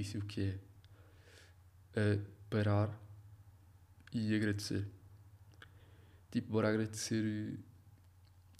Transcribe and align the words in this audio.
exercício 0.00 0.22
que 0.22 0.58
é 1.94 2.14
uh, 2.14 2.26
parar 2.48 2.98
e 4.12 4.34
agradecer. 4.34 4.86
Tipo, 6.30 6.52
bora 6.52 6.68
agradecer, 6.68 7.58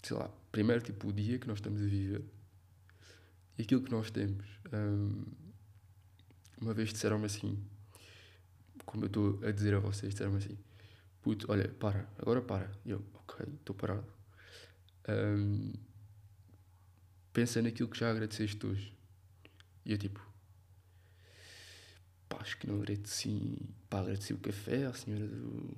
sei 0.03 0.17
lá, 0.17 0.29
primeiro 0.51 0.81
tipo 0.81 1.07
o 1.07 1.13
dia 1.13 1.39
que 1.39 1.47
nós 1.47 1.57
estamos 1.57 1.81
a 1.81 1.85
viver 1.85 2.23
e 3.57 3.63
aquilo 3.63 3.81
que 3.81 3.91
nós 3.91 4.11
temos. 4.11 4.45
Um, 4.71 5.25
uma 6.61 6.73
vez 6.73 6.91
disseram-me 6.93 7.25
assim, 7.25 7.57
como 8.85 9.05
eu 9.05 9.07
estou 9.07 9.39
a 9.43 9.51
dizer 9.51 9.73
a 9.73 9.79
vocês, 9.79 10.13
disseram-me 10.13 10.37
assim, 10.37 10.57
puto, 11.21 11.51
olha, 11.51 11.67
para, 11.67 12.07
agora 12.19 12.41
para. 12.41 12.71
E 12.85 12.91
eu, 12.91 13.03
ok, 13.13 13.45
estou 13.55 13.75
parado. 13.75 14.05
Um, 15.09 15.73
pensa 17.33 17.61
naquilo 17.61 17.89
que 17.89 17.99
já 17.99 18.11
agradeceste 18.11 18.65
hoje. 18.65 18.95
E 19.85 19.91
eu 19.91 19.97
tipo, 19.97 20.30
pá, 22.31 22.37
acho 22.39 22.57
que 22.57 22.65
não 22.65 22.77
agradeci, 22.77 23.57
pá, 23.89 23.99
agradeci 23.99 24.33
o 24.33 24.37
café 24.37 24.85
à 24.85 24.93
senhora 24.93 25.27
do, 25.27 25.77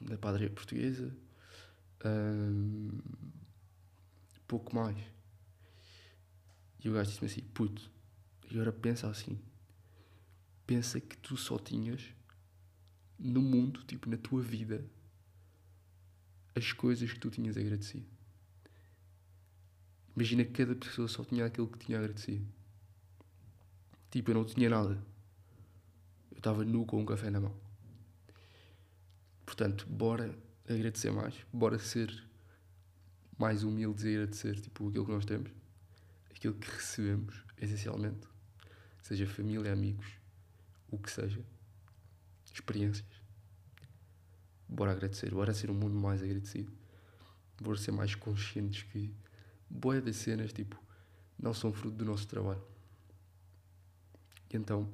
da 0.00 0.18
padaria 0.18 0.50
portuguesa, 0.50 1.14
um, 2.04 2.90
pouco 4.48 4.74
mais. 4.74 4.98
E 6.82 6.88
o 6.88 6.92
gajo 6.92 7.10
disse-me 7.10 7.30
assim, 7.30 7.42
puto, 7.54 7.90
e 8.50 8.54
agora 8.54 8.72
pensa 8.72 9.08
assim, 9.08 9.38
pensa 10.66 11.00
que 11.00 11.16
tu 11.16 11.36
só 11.36 11.58
tinhas 11.58 12.02
no 13.16 13.40
mundo, 13.40 13.82
tipo, 13.84 14.10
na 14.10 14.16
tua 14.16 14.42
vida, 14.42 14.84
as 16.56 16.72
coisas 16.72 17.12
que 17.12 17.20
tu 17.20 17.30
tinhas 17.30 17.56
agradecido. 17.56 18.06
Imagina 20.16 20.44
que 20.44 20.52
cada 20.52 20.74
pessoa 20.74 21.08
só 21.08 21.24
tinha 21.24 21.46
aquilo 21.46 21.68
que 21.68 21.78
tinha 21.78 21.98
agradecido. 21.98 22.46
Tipo, 24.10 24.30
eu 24.30 24.34
não 24.34 24.44
tinha 24.44 24.70
nada. 24.70 25.13
Estava 26.44 26.62
nu 26.62 26.84
com 26.84 27.00
um 27.00 27.06
café 27.06 27.30
na 27.30 27.40
mão. 27.40 27.56
Portanto, 29.46 29.86
bora 29.88 30.38
agradecer 30.68 31.10
mais. 31.10 31.34
Bora 31.50 31.78
ser 31.78 32.22
mais 33.38 33.62
humildes 33.62 34.04
e 34.04 34.08
agradecer 34.08 34.60
tipo, 34.60 34.90
aquilo 34.90 35.06
que 35.06 35.12
nós 35.12 35.24
temos. 35.24 35.50
Aquilo 36.30 36.52
que 36.52 36.70
recebemos, 36.70 37.42
essencialmente. 37.56 38.28
Seja 39.00 39.26
família, 39.26 39.72
amigos, 39.72 40.06
o 40.90 40.98
que 40.98 41.10
seja. 41.10 41.42
Experiências. 42.52 43.08
Bora 44.68 44.92
agradecer. 44.92 45.30
Bora 45.30 45.54
ser 45.54 45.70
um 45.70 45.74
mundo 45.74 45.96
mais 45.96 46.22
agradecido. 46.22 46.70
Bora 47.58 47.78
ser 47.78 47.92
mais 47.92 48.14
conscientes 48.14 48.82
que 48.82 49.14
boé 49.70 49.98
das 49.98 50.16
cenas, 50.16 50.52
tipo, 50.52 50.78
não 51.38 51.54
são 51.54 51.72
fruto 51.72 51.96
do 51.96 52.04
nosso 52.04 52.28
trabalho. 52.28 52.62
E 54.52 54.58
então, 54.58 54.92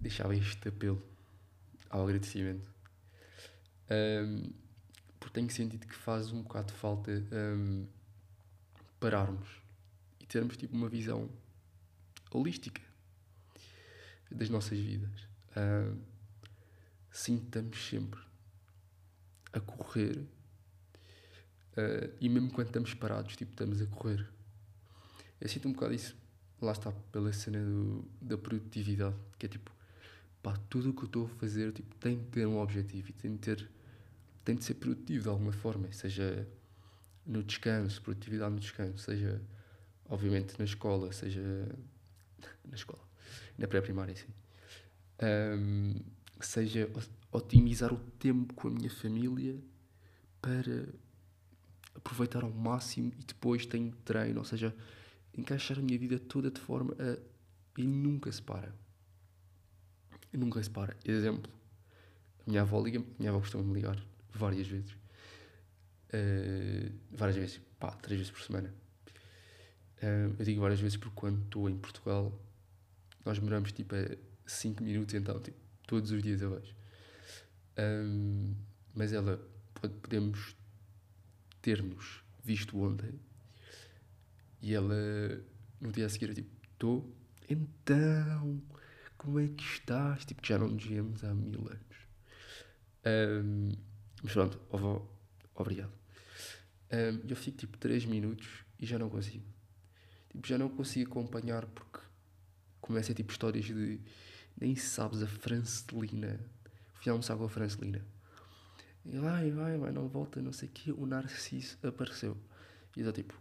deixava 0.00 0.34
este 0.34 0.68
apelo 0.68 1.02
ao 1.90 2.04
agradecimento. 2.04 2.68
Um, 3.90 4.52
porque 5.18 5.34
tenho 5.34 5.50
sentido 5.50 5.86
que 5.86 5.94
faz 5.94 6.32
um 6.32 6.42
bocado 6.42 6.72
de 6.72 6.78
falta 6.78 7.10
um, 7.32 7.86
pararmos 8.98 9.48
e 10.20 10.26
termos 10.26 10.56
tipo 10.56 10.74
uma 10.74 10.88
visão 10.88 11.28
holística 12.30 12.82
das 14.30 14.50
nossas 14.50 14.78
vidas. 14.78 15.28
Um, 15.56 16.00
sintamos 17.10 17.88
sempre 17.88 18.20
a 19.52 19.60
correr 19.60 20.26
Uh, 21.76 22.10
e 22.22 22.28
mesmo 22.30 22.50
quando 22.50 22.68
estamos 22.68 22.94
parados, 22.94 23.36
tipo, 23.36 23.52
estamos 23.52 23.82
a 23.82 23.86
correr. 23.86 24.26
Eu 25.38 25.46
sinto 25.46 25.68
um 25.68 25.72
bocado 25.72 25.92
isso, 25.92 26.16
lá 26.60 26.72
está, 26.72 26.90
pela 27.12 27.30
cena 27.34 27.62
do, 27.62 28.02
da 28.18 28.38
produtividade, 28.38 29.14
que 29.38 29.44
é 29.44 29.48
tipo, 29.48 29.70
pá, 30.46 30.56
tudo 30.70 30.90
o 30.90 30.94
que 30.94 31.02
eu 31.02 31.06
estou 31.06 31.26
a 31.26 31.28
fazer 31.40 31.72
tipo, 31.72 31.92
tem 31.96 32.18
de 32.18 32.24
ter 32.26 32.46
um 32.46 32.60
objetivo 32.60 33.10
e 33.10 33.12
tem 33.12 33.32
de, 33.32 33.38
ter, 33.38 33.68
tem 34.44 34.54
de 34.54 34.64
ser 34.64 34.74
produtivo 34.74 35.24
de 35.24 35.28
alguma 35.28 35.50
forma, 35.50 35.90
seja 35.90 36.46
no 37.26 37.42
descanso, 37.42 38.00
produtividade 38.00 38.54
no 38.54 38.60
descanso, 38.60 38.98
seja, 38.98 39.42
obviamente, 40.08 40.56
na 40.56 40.64
escola, 40.64 41.12
seja 41.12 41.42
na 42.64 42.76
escola, 42.76 43.02
na 43.58 43.66
pré-primária, 43.66 44.14
sim. 44.14 44.28
Um, 45.20 45.96
seja 46.40 46.88
otimizar 47.32 47.92
o 47.92 47.98
tempo 47.98 48.54
com 48.54 48.68
a 48.68 48.70
minha 48.70 48.90
família 48.90 49.60
para 50.40 50.86
aproveitar 51.92 52.44
ao 52.44 52.52
máximo 52.52 53.12
e 53.18 53.24
depois 53.24 53.66
tenho 53.66 53.90
treino, 54.04 54.38
ou 54.38 54.44
seja, 54.44 54.72
encaixar 55.36 55.80
a 55.80 55.82
minha 55.82 55.98
vida 55.98 56.20
toda 56.20 56.52
de 56.52 56.60
forma 56.60 56.94
a. 57.00 57.18
e 57.80 57.84
nunca 57.84 58.30
se 58.30 58.40
para. 58.40 58.85
E 60.32 60.36
nunca 60.36 60.62
se 60.62 60.70
para. 60.70 60.96
Exemplo, 61.04 61.50
a 62.46 62.50
minha 62.50 62.62
avó 62.62 62.82
liga-me, 62.82 63.06
minha 63.18 63.30
avó 63.30 63.40
costuma 63.40 63.64
me 63.64 63.74
ligar 63.74 64.02
várias 64.32 64.66
vezes. 64.66 64.92
Uh, 66.12 66.92
várias 67.10 67.36
vezes, 67.36 67.60
pá, 67.78 67.90
três 67.92 68.20
vezes 68.20 68.32
por 68.32 68.42
semana. 68.42 68.72
Uh, 70.02 70.34
eu 70.38 70.44
digo 70.44 70.60
várias 70.60 70.80
vezes 70.80 70.96
porque 70.96 71.14
quando 71.14 71.42
estou 71.44 71.68
em 71.68 71.76
Portugal, 71.76 72.32
nós 73.24 73.38
moramos 73.38 73.72
tipo 73.72 73.94
a 73.94 74.16
5 74.46 74.82
minutos, 74.82 75.14
então 75.14 75.40
tipo, 75.40 75.58
todos 75.86 76.10
os 76.10 76.22
dias 76.22 76.40
eu 76.40 76.58
vejo. 76.58 76.74
Um, 77.78 78.54
mas 78.94 79.12
ela, 79.12 79.40
podemos 79.74 80.56
ter-nos 81.60 82.22
visto 82.42 82.78
ontem 82.80 83.18
e 84.62 84.72
ela 84.72 84.94
no 85.80 85.92
dia 85.92 86.06
a 86.06 86.08
seguir 86.08 86.32
tipo, 86.32 86.48
estou, 86.72 87.12
então, 87.48 88.62
como 89.16 89.40
é 89.40 89.48
que 89.48 89.62
estás? 89.62 90.24
Tipo, 90.24 90.42
que 90.42 90.48
já 90.48 90.58
não 90.58 90.68
nos 90.68 90.84
víamos 90.84 91.24
há 91.24 91.34
mil 91.34 91.60
anos. 91.60 91.96
Um, 93.04 93.70
mas 94.22 94.32
pronto, 94.32 94.60
avó, 94.72 95.06
obrigado. 95.54 95.92
Um, 96.92 97.28
eu 97.28 97.36
fico 97.36 97.58
tipo 97.58 97.78
3 97.78 98.04
minutos 98.04 98.48
e 98.78 98.86
já 98.86 98.98
não 98.98 99.08
consigo. 99.08 99.44
Tipo, 100.30 100.46
já 100.46 100.58
não 100.58 100.68
consigo 100.68 101.10
acompanhar 101.10 101.66
porque 101.66 102.00
começa 102.80 103.14
tipo 103.14 103.32
histórias 103.32 103.64
de 103.64 104.00
nem 104.60 104.74
sabes 104.76 105.22
a 105.22 105.26
Francelina. 105.26 106.40
Fui 106.94 107.10
almoçar 107.10 107.36
com 107.36 107.44
a 107.44 107.48
Francelina 107.48 108.04
e 109.08 109.18
vai, 109.18 109.50
vai, 109.52 109.78
vai, 109.78 109.92
não 109.92 110.08
volta, 110.08 110.42
não 110.42 110.52
sei 110.52 110.68
o 110.68 110.72
quê. 110.72 110.92
O 110.92 111.06
Narciso 111.06 111.78
apareceu. 111.86 112.36
E 112.96 113.02
eu 113.02 113.12
tipo, 113.12 113.40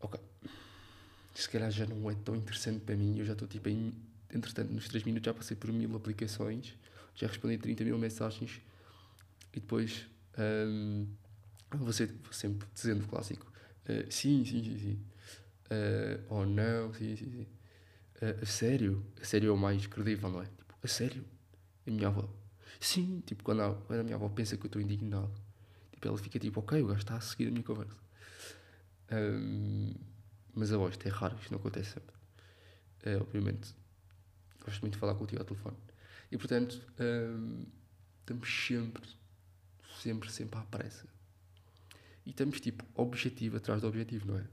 ok, 0.00 0.20
se 1.34 1.48
calhar 1.48 1.70
já 1.70 1.86
não 1.86 2.10
é 2.10 2.14
tão 2.14 2.36
interessante 2.36 2.80
para 2.80 2.94
mim. 2.94 3.18
Eu 3.18 3.24
já 3.24 3.32
estou 3.32 3.48
tipo 3.48 3.68
em, 3.70 3.92
entretanto, 4.32 4.72
nos 4.72 4.88
3 4.88 5.04
minutos 5.04 5.26
já 5.26 5.34
passei 5.34 5.56
por 5.56 5.72
mil 5.72 5.94
aplicações, 5.96 6.74
já 7.14 7.26
respondi 7.26 7.58
30 7.58 7.84
mil 7.84 7.98
mensagens 7.98 8.60
e 9.52 9.60
depois 9.60 10.06
um, 10.38 11.06
vou 11.74 11.92
sempre 11.92 12.68
dizendo 12.74 13.04
o 13.04 13.08
clássico: 13.08 13.46
uh, 13.46 14.10
sim, 14.12 14.44
sim, 14.44 14.62
sim, 14.62 14.78
sim. 14.78 15.04
Uh, 15.70 16.24
ou 16.28 16.42
oh, 16.42 16.46
não, 16.46 16.94
sim, 16.94 17.14
sim, 17.16 17.30
sim. 17.30 17.46
Uh, 18.22 18.42
a 18.42 18.46
sério? 18.46 19.04
A 19.20 19.24
sério 19.24 19.50
é 19.50 19.52
o 19.52 19.56
mais 19.56 19.86
credível, 19.86 20.30
não 20.30 20.42
é? 20.42 20.46
Tipo, 20.46 20.74
a 20.82 20.88
sério? 20.88 21.24
A 21.86 21.90
minha 21.90 22.08
avó 22.08 22.28
Sim, 22.80 23.22
tipo, 23.26 23.42
quando 23.42 23.62
a, 23.62 23.74
quando 23.74 24.00
a 24.00 24.02
minha 24.04 24.16
avó 24.16 24.28
pensa 24.28 24.56
que 24.56 24.64
eu 24.64 24.68
estou 24.68 24.80
indignado, 24.80 25.32
tipo, 25.92 26.06
ela 26.06 26.16
fica 26.18 26.38
tipo, 26.38 26.60
ok, 26.60 26.82
o 26.82 26.86
gajo 26.86 27.00
está 27.00 27.16
a 27.16 27.20
seguir 27.20 27.48
a 27.48 27.50
minha 27.50 27.64
conversa. 27.64 27.96
Um, 29.10 29.94
mas 30.54 30.72
a 30.72 30.76
voz, 30.76 30.92
isto 30.92 31.06
é 31.06 31.10
raro, 31.10 31.36
isto 31.40 31.50
não 31.50 31.58
acontece 31.58 31.92
sempre. 31.94 32.14
É, 33.02 33.16
obviamente, 33.16 33.74
gosto 34.68 34.82
muito 34.82 34.94
de 34.94 35.00
falar 35.00 35.14
contigo 35.14 35.40
ao 35.40 35.46
telefone. 35.46 35.76
E 36.30 36.36
portanto, 36.36 36.80
um, 37.00 37.64
estamos 38.20 38.66
sempre, 38.66 39.08
sempre, 40.00 40.30
sempre 40.30 40.58
à 40.58 40.62
pressa. 40.62 41.08
E 42.26 42.30
estamos 42.30 42.60
tipo 42.60 42.84
objetivo 42.94 43.56
atrás 43.56 43.80
do 43.80 43.88
objetivo, 43.88 44.26
não 44.26 44.38
é? 44.38 44.44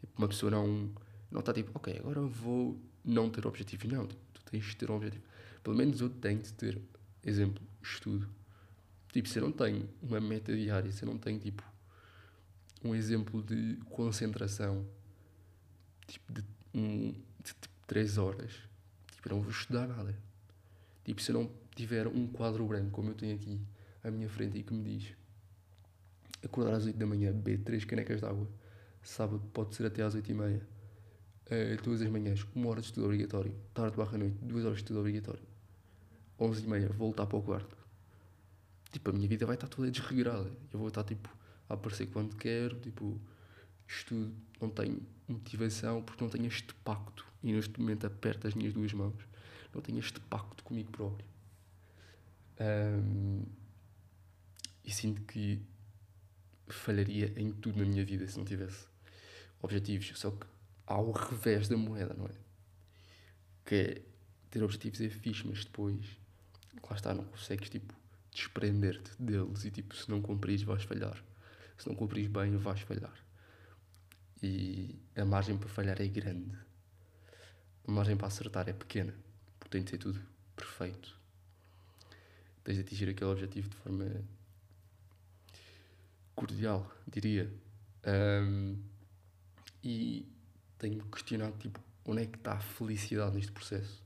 Tipo, 0.00 0.12
uma 0.16 0.28
pessoa 0.28 0.50
não, 0.50 0.90
não 1.30 1.40
está 1.40 1.52
tipo, 1.52 1.70
ok, 1.74 1.98
agora 1.98 2.22
vou 2.22 2.80
não 3.04 3.30
ter 3.30 3.46
objetivo. 3.46 3.86
Não, 3.88 4.06
tipo, 4.06 4.20
tu 4.32 4.42
tens 4.44 4.64
de 4.64 4.76
ter 4.76 4.90
um 4.90 4.96
objetivo. 4.96 5.24
Pelo 5.62 5.76
menos 5.76 6.00
eu 6.00 6.08
tenho 6.08 6.40
de 6.40 6.52
ter, 6.54 6.80
exemplo, 7.22 7.62
estudo. 7.82 8.28
Tipo, 9.12 9.28
se 9.28 9.38
eu 9.38 9.42
não 9.42 9.52
tenho 9.52 9.88
uma 10.02 10.20
meta 10.20 10.54
diária, 10.54 10.90
se 10.90 11.02
eu 11.02 11.06
não 11.06 11.18
tenho, 11.18 11.38
tipo, 11.38 11.62
um 12.82 12.94
exemplo 12.94 13.42
de 13.42 13.76
concentração, 13.90 14.86
tipo, 16.06 16.32
de, 16.32 16.44
um, 16.74 17.12
de 17.12 17.54
tipo, 17.54 17.73
3 17.86 18.18
horas, 18.18 18.52
tipo, 19.12 19.28
eu 19.28 19.36
não 19.36 19.42
vou 19.42 19.50
estudar 19.50 19.86
nada. 19.86 20.16
Tipo, 21.04 21.20
se 21.20 21.30
eu 21.30 21.34
não 21.34 21.50
tiver 21.74 22.06
um 22.06 22.26
quadro 22.26 22.64
branco, 22.66 22.90
como 22.90 23.10
eu 23.10 23.14
tenho 23.14 23.34
aqui 23.34 23.60
à 24.02 24.10
minha 24.10 24.28
frente 24.28 24.58
e 24.58 24.62
que 24.62 24.72
me 24.72 24.82
diz 24.82 25.14
acordar 26.42 26.74
às 26.74 26.84
8 26.84 26.96
da 26.96 27.06
manhã, 27.06 27.32
beber 27.32 27.58
3 27.62 27.84
canecas 27.84 28.20
de 28.20 28.26
água, 28.26 28.48
sábado 29.02 29.42
pode 29.52 29.74
ser 29.74 29.86
até 29.86 30.02
às 30.02 30.14
8 30.14 30.30
e 30.30 30.34
meia, 30.34 30.68
uh, 31.46 31.82
todas 31.82 32.02
as 32.02 32.08
manhãs, 32.08 32.46
uma 32.54 32.68
hora 32.68 32.80
de 32.80 32.86
estudo 32.86 33.04
obrigatório, 33.04 33.54
tarde 33.72 33.96
barra 33.96 34.18
noite, 34.18 34.36
duas 34.42 34.64
horas 34.64 34.78
de 34.78 34.82
estudo 34.84 35.00
obrigatório 35.00 35.54
11 36.38 36.64
e 36.64 36.68
meia, 36.68 36.88
voltar 36.88 37.26
para 37.26 37.38
o 37.38 37.42
quarto. 37.42 37.76
Tipo, 38.90 39.10
a 39.10 39.12
minha 39.12 39.28
vida 39.28 39.46
vai 39.46 39.54
estar 39.54 39.68
toda 39.68 39.90
desregrada. 39.90 40.50
Eu 40.72 40.78
vou 40.78 40.88
estar, 40.88 41.04
tipo, 41.04 41.28
a 41.68 41.74
aparecer 41.74 42.06
quando 42.06 42.34
quero, 42.36 42.78
tipo, 42.80 43.20
estudo, 43.86 44.34
não 44.60 44.70
tenho 44.70 45.00
motivação 45.28 46.02
porque 46.02 46.22
não 46.22 46.30
tenho 46.30 46.46
este 46.46 46.74
pacto. 46.76 47.26
E 47.42 47.52
neste 47.52 47.78
momento 47.78 48.06
aperto 48.06 48.46
as 48.46 48.54
minhas 48.54 48.72
duas 48.72 48.92
mãos. 48.92 49.22
Não 49.74 49.82
tenho 49.82 49.98
este 49.98 50.20
pacto 50.20 50.62
comigo 50.64 50.90
próprio. 50.90 51.28
Um, 52.60 53.42
e 54.84 54.92
sinto 54.92 55.22
que 55.22 55.60
falharia 56.68 57.32
em 57.36 57.52
tudo 57.52 57.78
na 57.78 57.84
minha 57.84 58.04
vida 58.04 58.26
se 58.26 58.38
não 58.38 58.44
tivesse 58.44 58.86
objetivos. 59.60 60.12
Só 60.18 60.30
que 60.30 60.46
há 60.86 60.98
o 60.98 61.12
revés 61.12 61.68
da 61.68 61.76
moeda, 61.76 62.14
não 62.14 62.26
é? 62.26 62.34
Que 63.64 63.74
é 63.74 64.02
ter 64.50 64.62
objetivos 64.62 65.00
é 65.00 65.08
fixe, 65.08 65.46
mas 65.46 65.64
depois, 65.64 66.06
lá 66.88 66.96
está, 66.96 67.12
não 67.12 67.24
consegues 67.24 67.68
tipo 67.70 67.94
desprender-te 68.32 69.10
deles 69.20 69.64
e 69.64 69.70
tipo, 69.70 69.94
se 69.96 70.10
não 70.10 70.20
cumprires 70.20 70.62
vais 70.62 70.82
falhar. 70.82 71.22
Se 71.78 71.88
não 71.88 71.94
cumprires 71.94 72.30
bem, 72.30 72.56
vais 72.56 72.80
falhar. 72.80 73.23
E 74.46 74.94
a 75.16 75.24
margem 75.24 75.56
para 75.56 75.70
falhar 75.70 75.98
é 76.02 76.06
grande. 76.06 76.54
A 77.88 77.90
margem 77.90 78.14
para 78.14 78.26
acertar 78.26 78.68
é 78.68 78.74
pequena, 78.74 79.14
porque 79.58 79.70
tem 79.70 79.82
de 79.82 79.88
ser 79.88 79.96
tudo 79.96 80.20
perfeito. 80.54 81.18
Tens 82.62 82.74
de 82.74 82.82
atingir 82.82 83.08
aquele 83.08 83.30
objetivo 83.30 83.70
de 83.70 83.76
forma 83.76 84.04
cordial, 86.34 86.94
diria. 87.06 87.50
Um, 88.06 88.76
e 89.82 90.30
tenho-me 90.76 91.08
questionado, 91.10 91.56
tipo, 91.56 91.80
onde 92.04 92.24
é 92.24 92.26
que 92.26 92.36
está 92.36 92.52
a 92.52 92.60
felicidade 92.60 93.34
neste 93.34 93.50
processo? 93.50 94.04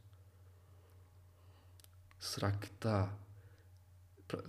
Será 2.20 2.52
que 2.52 2.68
está... 2.68 3.12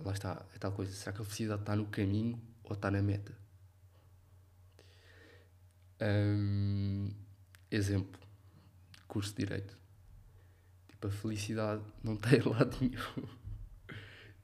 Lá 0.04 0.12
está, 0.12 0.46
é 0.54 0.58
tal 0.58 0.70
coisa. 0.70 0.92
Será 0.92 1.12
que 1.12 1.22
a 1.22 1.24
felicidade 1.24 1.62
está 1.62 1.74
no 1.74 1.86
caminho 1.86 2.40
ou 2.62 2.74
está 2.74 2.92
na 2.92 3.02
meta? 3.02 3.39
Um, 6.00 7.10
exemplo. 7.70 8.20
Curso 9.06 9.34
de 9.34 9.44
Direito. 9.44 9.76
Tipo, 10.88 11.08
a 11.08 11.10
felicidade 11.10 11.82
não 12.02 12.14
está 12.14 12.34
em 12.34 12.42
lado 12.42 12.76
nenhum. 12.80 13.28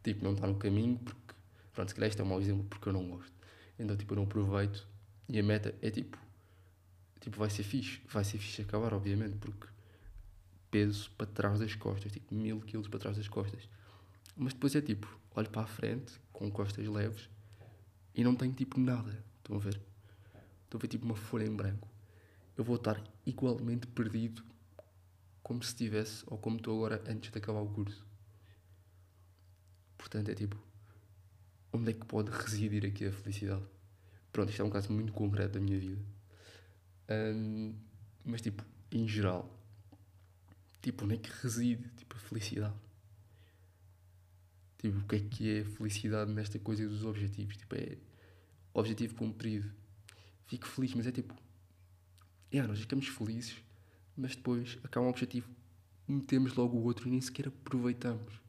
tipo, 0.03 0.25
não 0.25 0.35
está 0.35 0.47
no 0.47 0.56
caminho 0.56 0.99
porque... 0.99 1.35
Pronto, 1.73 1.88
se 1.88 1.94
calhar 1.94 2.08
este 2.08 2.20
é 2.20 2.25
um 2.25 2.29
mau 2.29 2.41
exemplo 2.41 2.64
porque 2.64 2.88
eu 2.88 2.93
não 2.93 3.06
gosto. 3.08 3.32
Então, 3.79 3.97
tipo, 3.97 4.14
eu 4.14 4.17
não 4.17 4.25
aproveito. 4.25 4.87
E 5.29 5.38
a 5.38 5.43
meta 5.43 5.75
é 5.82 5.91
tipo 5.91 6.17
tipo, 7.26 7.38
vai 7.38 7.50
ser 7.50 7.64
fixe. 7.64 8.00
Vai 8.08 8.25
ser 8.25 8.38
fixe 8.38 8.62
acabar, 8.62 8.94
obviamente, 8.94 9.37
porque 9.38 9.67
peso 10.70 11.11
para 11.12 11.26
trás 11.26 11.58
das 11.58 11.75
costas, 11.75 12.12
tipo, 12.12 12.35
mil 12.35 12.61
quilos 12.61 12.88
para 12.88 13.00
trás 13.00 13.17
das 13.17 13.29
costas. 13.29 13.69
Mas 14.37 14.53
depois 14.53 14.75
é 14.76 14.81
tipo, 14.81 15.08
olho 15.35 15.50
para 15.50 15.62
a 15.62 15.67
frente, 15.67 16.12
com 16.32 16.50
costas 16.50 16.87
leves, 16.87 17.29
e 18.14 18.23
não 18.23 18.35
tenho 18.35 18.53
tipo 18.53 18.79
nada. 18.79 19.25
Estão 19.38 19.56
a 19.56 19.58
ver? 19.58 19.81
Estão 20.76 20.78
a 20.78 20.82
ver 20.82 20.88
tipo 20.88 21.06
uma 21.06 21.17
folha 21.17 21.44
em 21.44 21.56
branco. 21.56 21.88
Eu 22.55 22.62
vou 22.62 22.76
estar 22.76 23.02
igualmente 23.25 23.87
perdido 23.87 24.44
como 25.43 25.62
se 25.62 25.70
estivesse, 25.70 26.23
ou 26.26 26.37
como 26.37 26.56
estou 26.56 26.76
agora 26.76 27.02
antes 27.11 27.31
de 27.31 27.38
acabar 27.38 27.61
o 27.61 27.69
curso. 27.69 28.05
Portanto, 29.96 30.28
é 30.31 30.34
tipo, 30.34 30.62
onde 31.73 31.93
é 31.93 31.94
que 31.94 32.05
pode 32.05 32.31
residir 32.31 32.84
aqui 32.84 33.06
a 33.06 33.12
felicidade? 33.12 33.64
Pronto, 34.31 34.50
isto 34.50 34.61
é 34.61 34.64
um 34.67 34.70
caso 34.70 34.93
muito 34.93 35.14
concreto 35.14 35.55
da 35.55 35.61
minha 35.61 35.78
vida. 35.78 36.05
Um, 37.08 37.75
mas, 38.22 38.43
tipo, 38.43 38.62
em 38.93 39.08
geral, 39.08 39.49
tipo, 40.82 41.05
onde 41.05 41.14
é 41.14 41.19
que 41.19 41.31
reside 41.43 41.88
tipo, 41.96 42.17
a 42.17 42.19
felicidade? 42.19 42.76
Tipo, 44.76 44.99
o 44.99 45.05
que 45.06 45.17
é 45.17 45.20
que 45.20 45.58
é 45.58 45.64
felicidade 45.64 46.31
nesta 46.31 46.58
coisa 46.58 46.87
dos 46.87 47.02
objetivos? 47.02 47.56
Tipo, 47.56 47.76
é 47.76 47.96
objetivo 48.75 49.14
cumprido. 49.14 49.86
Fico 50.46 50.66
feliz, 50.66 50.94
mas 50.94 51.06
é 51.06 51.12
tipo, 51.12 51.34
yeah, 52.52 52.69
nós 52.69 52.81
ficamos 52.81 53.08
felizes, 53.08 53.56
mas 54.16 54.37
depois 54.37 54.78
acaba 54.84 55.06
um 55.06 55.10
objetivo, 55.10 55.48
metemos 56.06 56.54
logo 56.54 56.76
o 56.76 56.84
outro 56.84 57.08
e 57.08 57.10
nem 57.10 57.20
sequer 57.20 57.48
aproveitamos. 57.48 58.40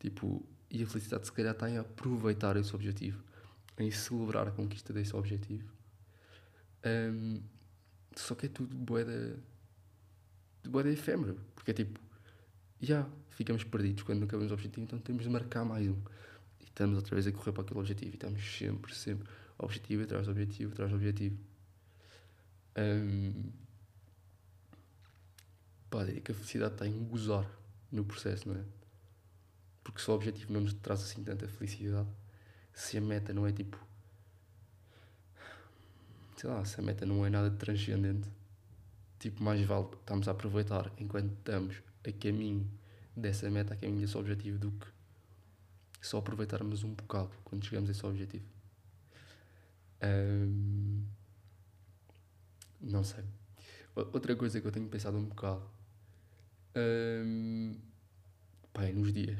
Tipo, 0.00 0.44
e 0.70 0.82
a 0.82 0.86
felicidade 0.86 1.26
se 1.26 1.32
calhar 1.32 1.54
está 1.54 1.70
em 1.70 1.78
aproveitar 1.78 2.56
esse 2.56 2.74
objetivo, 2.74 3.22
em 3.78 3.90
celebrar 3.90 4.48
a 4.48 4.50
conquista 4.50 4.92
desse 4.92 5.14
objetivo 5.14 5.74
um, 6.84 7.40
só 8.14 8.34
que 8.34 8.46
é 8.46 8.48
tudo 8.48 8.76
boeda. 8.76 9.38
boeda 10.64 10.90
efêmero. 10.90 11.40
Porque 11.54 11.70
é 11.70 11.74
tipo. 11.74 11.98
Já, 12.80 13.08
ficamos 13.30 13.64
perdidos 13.64 14.02
quando 14.02 14.18
não 14.18 14.26
acabamos 14.26 14.50
o 14.50 14.54
objetivo, 14.54 14.84
então 14.84 14.98
temos 14.98 15.22
de 15.22 15.30
marcar 15.30 15.64
mais 15.64 15.88
um. 15.88 15.96
Estamos 16.74 16.96
outra 16.96 17.14
vez 17.14 17.24
a 17.28 17.32
correr 17.32 17.52
para 17.52 17.62
aquele 17.62 17.78
objetivo. 17.78 18.10
E 18.10 18.14
estamos 18.16 18.58
sempre, 18.58 18.92
sempre. 18.92 19.28
Objetivo 19.56 20.02
atrás 20.02 20.24
de 20.24 20.30
objetivo, 20.30 20.72
atrás 20.72 20.90
de 20.90 20.96
objetivo. 20.96 21.38
Um, 22.76 23.52
pá, 25.88 26.04
diria 26.04 26.20
que 26.20 26.32
a 26.32 26.34
felicidade 26.34 26.74
está 26.74 26.84
em 26.84 27.04
gozar 27.04 27.48
no 27.92 28.04
processo, 28.04 28.48
não 28.48 28.56
é? 28.56 28.64
Porque 29.84 30.00
se 30.00 30.10
o 30.10 30.14
objetivo 30.14 30.52
não 30.52 30.62
nos 30.62 30.74
traz 30.74 31.00
assim 31.00 31.22
tanta 31.22 31.46
felicidade, 31.46 32.08
se 32.72 32.98
a 32.98 33.00
meta 33.00 33.32
não 33.32 33.46
é 33.46 33.52
tipo 33.52 33.78
sei 36.36 36.50
lá, 36.50 36.64
se 36.64 36.80
a 36.80 36.82
meta 36.82 37.06
não 37.06 37.24
é 37.24 37.30
nada 37.30 37.48
de 37.48 37.56
transcendente, 37.56 38.28
tipo, 39.18 39.42
mais 39.42 39.64
vale 39.64 39.86
estamos 39.94 40.28
a 40.28 40.32
aproveitar 40.32 40.92
enquanto 40.98 41.32
estamos 41.32 41.76
a 42.06 42.12
caminho 42.12 42.68
dessa 43.16 43.48
meta, 43.48 43.74
a 43.74 43.76
caminho 43.76 44.00
desse 44.00 44.18
objetivo, 44.18 44.58
do 44.58 44.70
que 44.72 44.86
só 46.06 46.18
aproveitarmos 46.18 46.84
um 46.84 46.94
bocado 46.94 47.30
quando 47.44 47.64
chegamos 47.64 47.88
a 47.88 47.92
esse 47.92 48.04
objetivo. 48.04 48.44
Um, 50.02 51.04
não 52.80 53.04
sei. 53.04 53.24
Outra 53.94 54.34
coisa 54.36 54.60
que 54.60 54.66
eu 54.66 54.72
tenho 54.72 54.88
pensado 54.88 55.16
um 55.16 55.24
bocado. 55.24 55.62
Um, 56.76 57.78
pá, 58.72 58.84
é 58.84 58.92
nos 58.92 59.12
dias. 59.12 59.38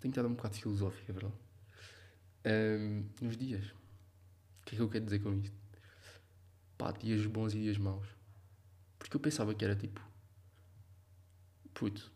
Tenho 0.00 0.12
estado 0.12 0.28
um 0.28 0.34
bocado 0.34 0.54
de 0.54 0.62
filosófica, 0.62 1.10
é 1.10 1.12
verdade? 1.12 1.34
Um, 2.46 3.04
nos 3.20 3.36
dias. 3.36 3.66
O 3.66 4.66
que 4.66 4.74
é 4.74 4.76
que 4.76 4.82
eu 4.82 4.88
quero 4.88 5.04
dizer 5.04 5.18
com 5.18 5.34
isto? 5.34 5.58
pá, 6.78 6.92
dias 6.92 7.26
bons 7.26 7.52
e 7.54 7.58
dias 7.58 7.76
maus. 7.76 8.06
Porque 8.98 9.16
eu 9.16 9.20
pensava 9.20 9.52
que 9.54 9.64
era 9.64 9.74
tipo, 9.74 10.00
puto, 11.74 12.10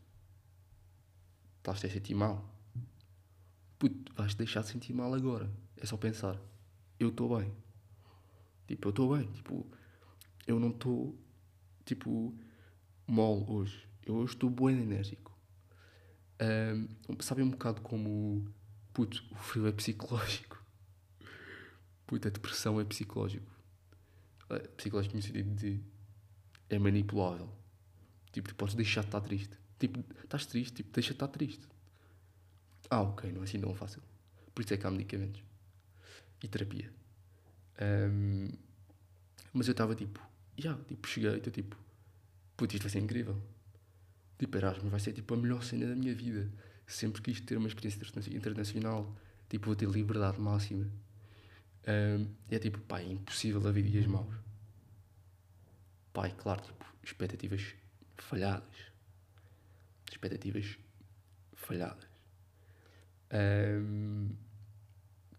estás-te 1.59 1.87
a 1.87 1.91
sentir 1.91 2.15
mal. 2.15 2.49
Puto, 3.83 4.13
vais-te 4.15 4.39
deixar 4.39 4.61
de 4.61 4.69
sentir 4.69 4.93
mal 4.93 5.13
agora. 5.13 5.51
É 5.77 5.85
só 5.85 5.97
pensar, 5.97 6.41
eu 7.01 7.09
estou 7.09 7.37
bem. 7.37 7.53
Tipo, 8.69 8.87
eu 8.87 8.91
estou 8.91 9.17
bem. 9.17 9.27
Tipo, 9.33 9.67
eu 10.47 10.61
não 10.61 10.71
estou, 10.71 11.19
tipo, 11.85 12.33
mole 13.09 13.45
hoje. 13.49 13.89
Eu 14.07 14.15
hoje 14.15 14.35
estou 14.35 14.49
bem 14.51 14.81
enérgico. 14.81 15.37
Um, 16.41 17.21
sabe 17.21 17.43
um 17.43 17.51
bocado 17.51 17.81
como, 17.81 18.49
puto, 18.93 19.21
o 19.33 19.35
frio 19.35 19.67
é 19.67 19.73
psicológico. 19.73 20.65
Puto, 22.07 22.29
a 22.29 22.31
depressão 22.31 22.81
é 22.81 22.85
psicológico 22.85 23.51
psicológico 24.77 25.17
no 25.17 25.23
sentido 25.23 25.55
de 25.57 25.83
é 26.69 26.79
manipulável. 26.79 27.49
Tipo, 28.31 28.49
tu 28.49 28.55
podes 28.55 28.77
deixar 28.77 29.01
de 29.01 29.09
estar 29.09 29.23
triste. 29.23 29.57
Tipo, 29.79 30.05
estás 30.23 30.47
triste, 30.47 30.75
tipo, 30.75 30.93
deixa 30.93 31.09
de 31.09 31.15
estar 31.15 31.27
triste. 31.27 31.72
Ah, 32.93 33.01
ok, 33.01 33.33
não 33.33 33.41
é 33.41 33.45
assim 33.45 33.59
tão 33.59 33.75
fácil. 33.75 34.03
Por 34.55 34.63
isso 34.63 34.75
é 34.75 34.77
que 34.77 34.87
há 34.87 34.91
medicamentos. 34.91 35.43
E 36.43 36.47
terapia. 36.47 36.93
Um, 37.81 38.51
mas 39.51 39.67
eu 39.67 39.73
estava 39.73 39.95
tipo, 39.95 40.21
yeah, 40.61 40.79
tipo, 40.85 41.09
cheguei, 41.09 41.39
estou 41.39 41.51
tipo, 41.51 41.75
putz, 42.55 42.75
isto 42.75 42.83
vai 42.83 42.91
ser 42.91 42.99
incrível. 42.99 43.43
Tipo, 44.39 44.59
Erasmus 44.59 44.91
vai 44.91 45.01
ser 45.01 45.15
tipo 45.15 45.33
a 45.33 45.39
melhor 45.39 45.63
cena 45.63 45.87
da 45.87 45.95
minha 45.95 46.15
vida. 46.15 46.51
Sempre 46.87 47.23
quis 47.23 47.41
ter 47.41 47.57
uma 47.57 47.67
experiência 47.67 47.99
internacional. 48.37 49.17
Tipo, 49.49 49.67
vou 49.67 49.77
ter 49.77 49.89
liberdade 49.89 50.39
máxima. 50.39 50.87
Um, 51.89 52.29
é 52.51 52.59
tipo, 52.59 52.79
pá, 52.81 53.01
é 53.01 53.07
impossível 53.07 53.67
haver 53.67 53.85
dias 53.85 54.07
maus. 54.07 54.35
Pá, 56.13 56.29
e 56.29 56.33
claro, 56.33 56.61
tipo, 56.61 56.85
expectativas 57.03 57.75
falhadas. 58.19 58.93
Expectativas 60.11 60.77
falhadas. 61.55 62.12
Um, 63.33 64.31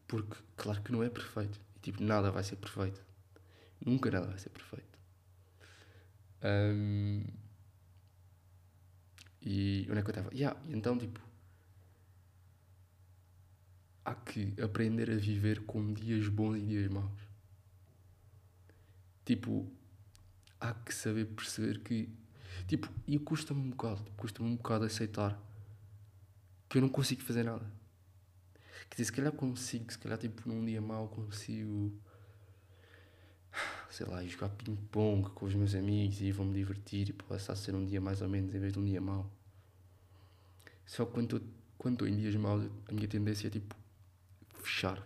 porque, 0.07 0.35
claro 0.55 0.81
que 0.81 0.91
não 0.91 1.03
é 1.03 1.09
perfeito. 1.09 1.59
E, 1.75 1.79
tipo, 1.79 2.03
nada 2.03 2.31
vai 2.31 2.43
ser 2.43 2.55
perfeito. 2.55 3.01
Nunca 3.85 4.09
nada 4.09 4.27
vai 4.27 4.39
ser 4.39 4.49
perfeito. 4.49 4.99
Um, 6.43 7.23
e 9.41 9.87
onde 9.89 9.99
é 9.99 10.01
que 10.01 10.09
eu 10.09 10.11
estava? 10.11 10.33
Yeah, 10.33 10.59
então, 10.69 10.97
tipo, 10.97 11.19
há 14.05 14.15
que 14.15 14.53
aprender 14.61 15.09
a 15.11 15.15
viver 15.15 15.61
com 15.65 15.93
dias 15.93 16.27
bons 16.27 16.57
e 16.57 16.61
dias 16.61 16.91
maus. 16.91 17.11
Tipo, 19.25 19.71
há 20.59 20.73
que 20.73 20.93
saber 20.93 21.25
perceber 21.25 21.79
que. 21.79 22.09
Tipo, 22.67 22.89
e 23.07 23.17
custa-me 23.19 23.61
um 23.61 23.69
bocado, 23.71 24.03
custa-me 24.15 24.49
um 24.49 24.55
bocado 24.55 24.85
aceitar 24.85 25.39
que 26.69 26.77
eu 26.77 26.81
não 26.81 26.89
consigo 26.89 27.21
fazer 27.21 27.43
nada. 27.43 27.82
Quer 28.93 29.01
dizer, 29.01 29.05
se 29.05 29.11
calhar 29.11 29.31
consigo, 29.31 29.91
se 29.91 29.97
calhar 29.97 30.19
tipo 30.19 30.47
num 30.47 30.63
dia 30.63 30.79
mau 30.79 31.07
consigo. 31.07 31.91
sei 33.89 34.05
lá, 34.05 34.23
jogar 34.23 34.49
ping-pong 34.49 35.31
com 35.31 35.47
os 35.47 35.55
meus 35.55 35.73
amigos 35.73 36.21
e 36.21 36.31
vou-me 36.31 36.53
divertir 36.53 37.09
e 37.09 37.13
possa 37.13 37.53
a 37.53 37.55
ser 37.55 37.73
um 37.73 37.83
dia 37.83 37.99
mais 37.99 38.21
ou 38.21 38.29
menos 38.29 38.53
em 38.53 38.59
vez 38.59 38.71
de 38.71 38.77
um 38.77 38.85
dia 38.85 39.01
mau. 39.01 39.27
Só 40.85 41.05
que 41.05 41.11
quando 41.11 41.95
estou 41.95 42.07
em 42.07 42.15
dias 42.15 42.35
maus, 42.35 42.69
a 42.87 42.93
minha 42.93 43.07
tendência 43.07 43.47
é 43.47 43.49
tipo 43.49 43.75
fechar. 44.61 45.01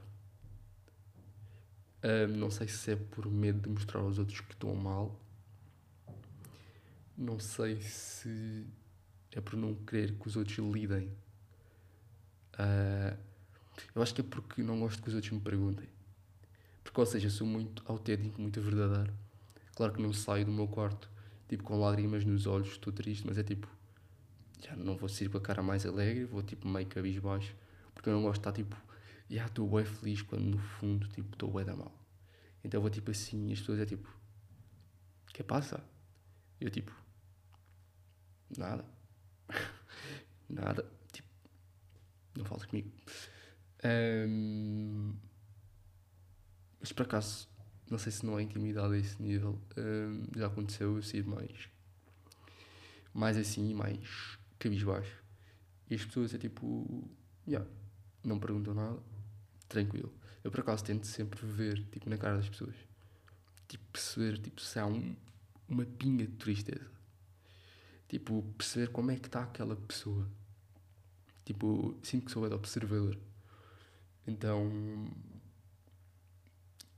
Um, 2.03 2.35
não 2.35 2.51
sei 2.51 2.67
se 2.67 2.91
é 2.91 2.95
por 2.97 3.31
medo 3.31 3.61
de 3.61 3.69
mostrar 3.69 4.01
aos 4.01 4.19
outros 4.19 4.41
que 4.41 4.51
estou 4.51 4.75
mal. 4.75 5.17
Não 7.17 7.39
sei 7.39 7.79
se 7.79 8.67
é 9.31 9.39
por 9.39 9.55
não 9.55 9.75
querer 9.75 10.13
que 10.13 10.27
os 10.27 10.35
outros 10.35 10.57
lidem. 10.57 11.07
Uh, 12.53 13.26
eu 13.93 14.01
acho 14.01 14.13
que 14.13 14.21
é 14.21 14.23
porque 14.23 14.63
não 14.63 14.79
gosto 14.79 15.01
que 15.01 15.09
os 15.09 15.15
outros 15.15 15.31
me 15.31 15.39
perguntem. 15.39 15.87
Porque, 16.83 16.99
ou 16.99 17.05
seja, 17.05 17.29
sou 17.29 17.45
muito 17.45 17.83
autêntico, 17.85 18.41
muito 18.41 18.61
verdadeiro. 18.61 19.13
Claro 19.75 19.93
que 19.93 20.01
não 20.01 20.13
saio 20.13 20.45
do 20.45 20.51
meu 20.51 20.67
quarto, 20.67 21.09
tipo, 21.47 21.63
com 21.63 21.79
lágrimas 21.79 22.25
nos 22.25 22.47
olhos, 22.47 22.69
estou 22.69 22.91
triste, 22.91 23.25
mas 23.27 23.37
é 23.37 23.43
tipo, 23.43 23.67
já 24.63 24.75
não 24.75 24.95
vou 24.95 25.07
sair 25.07 25.29
com 25.29 25.37
a 25.37 25.41
cara 25.41 25.61
mais 25.61 25.85
alegre, 25.85 26.25
vou 26.25 26.41
tipo 26.41 26.67
meio 26.67 26.87
cabisbaixo, 26.87 27.55
porque 27.93 28.09
eu 28.09 28.13
não 28.13 28.23
gosto 28.23 28.35
de 28.35 28.39
estar 28.39 28.51
tipo, 28.53 28.75
já 29.29 29.45
estou 29.45 29.69
bem 29.69 29.85
feliz 29.85 30.21
quando 30.21 30.45
no 30.45 30.57
fundo 30.57 31.07
tipo 31.09 31.33
estou 31.33 31.51
bem 31.51 31.65
da 31.65 31.75
mal. 31.75 31.93
Então 32.63 32.81
vou 32.81 32.89
tipo 32.89 33.11
assim 33.11 33.49
e 33.49 33.53
as 33.53 33.59
pessoas 33.59 33.79
é 33.79 33.85
tipo, 33.85 34.09
que 35.27 35.43
passa? 35.43 35.83
Eu 36.59 36.71
tipo, 36.71 36.91
nada, 38.57 38.83
nada, 40.49 40.91
tipo, 41.11 41.27
não 42.35 42.45
falas 42.45 42.65
comigo. 42.65 42.91
Um, 43.83 45.13
mas 46.79 46.91
por 46.91 47.03
acaso, 47.03 47.47
não 47.89 47.97
sei 47.97 48.11
se 48.11 48.25
não 48.25 48.39
é 48.39 48.43
intimidade 48.43 48.93
a 48.93 48.97
esse 48.97 49.21
nível, 49.21 49.61
um, 49.77 50.23
já 50.35 50.47
aconteceu 50.47 50.95
eu 50.95 51.01
ser 51.01 51.25
mais, 51.25 51.69
mais 53.13 53.37
assim, 53.37 53.73
mais 53.73 54.37
cabisbaixo. 54.59 55.23
E 55.89 55.95
as 55.95 56.03
pessoas 56.03 56.33
é 56.33 56.37
tipo, 56.37 57.09
yeah, 57.47 57.67
não 58.23 58.39
perguntam 58.39 58.73
nada, 58.73 58.99
tranquilo. 59.67 60.13
Eu 60.43 60.51
por 60.51 60.61
acaso 60.61 60.83
tento 60.83 61.05
sempre 61.07 61.45
ver, 61.45 61.83
tipo, 61.89 62.09
na 62.09 62.17
cara 62.17 62.37
das 62.37 62.49
pessoas, 62.49 62.75
tipo, 63.67 63.83
perceber, 63.91 64.37
tipo, 64.39 64.61
se 64.61 64.79
há 64.79 64.85
um, 64.85 65.15
uma 65.67 65.85
pinga 65.85 66.25
de 66.25 66.33
tristeza. 66.33 66.89
Tipo, 68.07 68.41
perceber 68.57 68.89
como 68.89 69.11
é 69.11 69.17
que 69.17 69.27
está 69.27 69.43
aquela 69.43 69.75
pessoa. 69.75 70.27
Tipo, 71.43 71.97
sinto 72.01 72.25
que 72.25 72.31
sou 72.31 72.45
é 72.47 72.53
observador. 72.53 73.17
Então, 74.27 74.69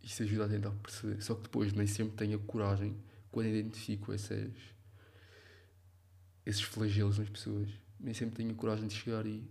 isso 0.04 0.24
ajuda 0.24 0.46
a 0.46 0.50
tentar 0.50 0.72
perceber. 0.72 1.22
Só 1.22 1.36
que 1.36 1.44
depois 1.44 1.72
nem 1.74 1.88
sempre 1.88 2.16
tenho 2.16 2.38
a 2.38 2.42
coragem, 2.42 2.96
quando 3.32 3.48
identifico 3.48 4.12
essas 4.12 4.52
esses 6.46 6.62
flagelos 6.62 7.20
nas 7.20 7.30
pessoas. 7.30 7.70
Nem 8.00 8.14
sempre 8.14 8.38
tenho 8.38 8.52
a 8.52 8.56
coragem 8.56 8.88
de 8.88 8.96
chegar 8.96 9.26
e. 9.26 9.48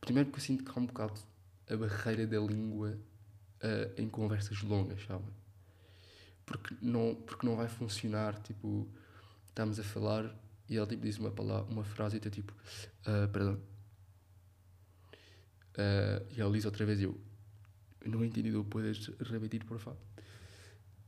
Primeiro 0.00 0.28
porque 0.28 0.40
eu 0.40 0.44
sinto 0.44 0.64
que 0.64 0.70
há 0.70 0.80
um 0.80 0.86
bocado 0.86 1.20
a 1.68 1.76
barreira 1.76 2.26
da 2.26 2.38
língua 2.38 2.98
uh, 3.62 4.00
em 4.00 4.08
conversas 4.08 4.62
longas, 4.62 5.02
sabem? 5.04 5.32
Porque 6.46 6.74
não, 6.80 7.14
porque 7.14 7.46
não 7.46 7.56
vai 7.56 7.68
funcionar, 7.68 8.40
tipo, 8.42 8.88
estamos 9.48 9.78
a 9.78 9.84
falar 9.84 10.34
e 10.68 10.76
ele 10.76 10.86
tipo, 10.86 11.02
diz 11.02 11.18
uma, 11.18 11.30
palavra, 11.30 11.70
uma 11.70 11.84
frase 11.84 12.16
e 12.16 12.18
está 12.18 12.30
tipo, 12.30 12.52
uh, 12.52 13.28
perdão. 13.30 13.60
Uh, 15.78 16.26
e 16.36 16.40
ele 16.40 16.52
diz 16.52 16.64
outra 16.64 16.84
vez 16.84 17.00
eu, 17.00 17.18
não 18.04 18.24
entendi, 18.24 18.50
podes 18.68 19.08
repetir, 19.20 19.64
por 19.64 19.78
favor? 19.78 20.00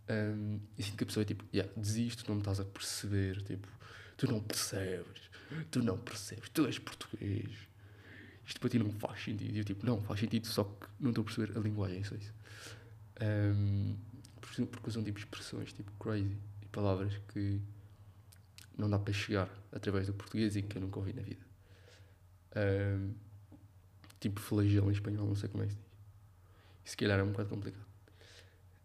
Um, 0.09 0.61
e 0.79 0.83
sinto 0.83 0.97
que 0.97 1.05
a 1.05 1.07
pessoa 1.07 1.23
é 1.23 1.27
tipo, 1.27 1.45
yeah, 1.53 1.71
desisto, 1.77 2.25
não 2.29 2.37
me 2.37 2.41
estás 2.41 2.61
a 2.61 2.65
perceber, 2.65 3.43
tipo, 3.43 3.69
Tu 4.21 4.31
não 4.31 4.39
percebes. 4.43 5.31
Tu 5.71 5.83
não 5.83 5.97
percebes. 5.97 6.51
Tu 6.51 6.67
és 6.67 6.79
português. 6.79 7.49
Isto 8.45 8.61
para 8.61 8.69
ti 8.69 8.79
não 8.79 8.93
faz 8.93 9.25
sentido. 9.25 9.55
E 9.55 9.59
eu 9.59 9.65
tipo, 9.65 9.87
não, 9.87 10.03
faz 10.03 10.21
sentido, 10.21 10.47
só 10.47 10.65
que 10.65 10.87
não 11.01 11.09
estou 11.09 11.23
a 11.23 11.25
perceber 11.25 11.57
a 11.57 11.61
linguagem, 11.63 12.05
só 12.05 12.15
isso. 12.15 12.35
Um, 13.23 13.97
porque, 14.39 14.67
porque 14.67 14.91
usam 14.91 15.03
tipo 15.03 15.19
expressões 15.19 15.73
tipo 15.73 15.91
crazy 15.93 16.37
e 16.61 16.67
palavras 16.67 17.15
que 17.29 17.63
não 18.77 18.91
dá 18.91 18.99
para 18.99 19.13
chegar 19.15 19.49
através 19.73 20.07
do 20.07 20.13
português 20.13 20.55
e 20.55 20.63
que 20.63 20.77
eu 20.77 20.83
nunca 20.83 20.99
ouvi 20.99 21.15
na 21.15 21.23
vida. 21.23 21.47
Um, 22.57 23.15
tipo 24.21 24.41
flagelo 24.41 24.89
em 24.89 24.93
espanhol, 24.93 25.27
não 25.27 25.35
sei 25.35 25.49
como 25.49 25.65
é 25.65 25.67
que 25.67 25.73
se 25.73 25.79
diz. 25.79 25.91
Se 26.85 26.97
calhar 26.97 27.19
é 27.19 27.23
um 27.23 27.31
bocado 27.31 27.49
complicado. 27.49 27.87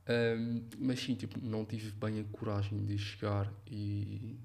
Um, 0.08 0.64
mas 0.80 1.00
sim, 1.00 1.16
tipo, 1.16 1.40
não 1.44 1.66
tive 1.66 1.92
bem 1.92 2.20
a 2.20 2.24
coragem 2.26 2.86
de 2.86 2.98
chegar 2.98 3.52
e 3.66 4.38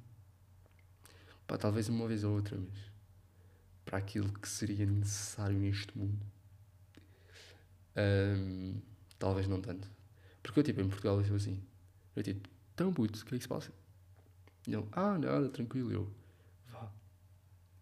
Pá, 1.51 1.59
talvez 1.59 1.89
uma 1.89 2.07
vez 2.07 2.23
ou 2.23 2.37
outra, 2.37 2.57
mas 2.57 2.79
para 3.85 3.99
aquilo 3.99 4.33
que 4.39 4.49
seria 4.49 4.87
necessário 4.87 5.59
neste 5.59 5.99
mundo, 5.99 6.25
um, 7.97 8.81
talvez 9.19 9.49
não 9.49 9.61
tanto. 9.61 9.91
Porque 10.45 10.61
eu, 10.61 10.63
tipo, 10.63 10.81
em 10.81 10.89
Portugal, 10.89 11.21
eu 11.21 11.35
assim, 11.35 11.61
eu 12.15 12.23
tipo, 12.23 12.49
tão 12.77 12.93
puto, 12.93 13.19
o 13.19 13.25
que 13.25 13.35
é 13.35 13.39
que 13.39 13.43
se 13.43 13.49
passa? 13.49 13.73
E 14.65 14.73
ele, 14.73 14.87
ah, 14.93 15.19
nada, 15.19 15.49
tranquilo, 15.49 15.91
eu, 15.91 16.15
vá, 16.69 16.89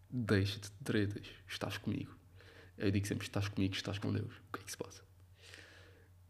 deixa-te 0.09 0.71
de 0.71 0.85
tretas, 0.85 1.27
estás 1.47 1.77
comigo. 1.77 2.18
Eu 2.79 2.91
digo 2.91 3.07
sempre, 3.07 3.27
estás 3.27 3.49
comigo, 3.49 3.75
estás 3.75 3.99
com 3.99 4.13
Deus, 4.13 4.33
o 4.33 4.53
que 4.53 4.61
é 4.61 4.65
que 4.65 4.71
se 4.71 4.77
passa? 4.77 5.03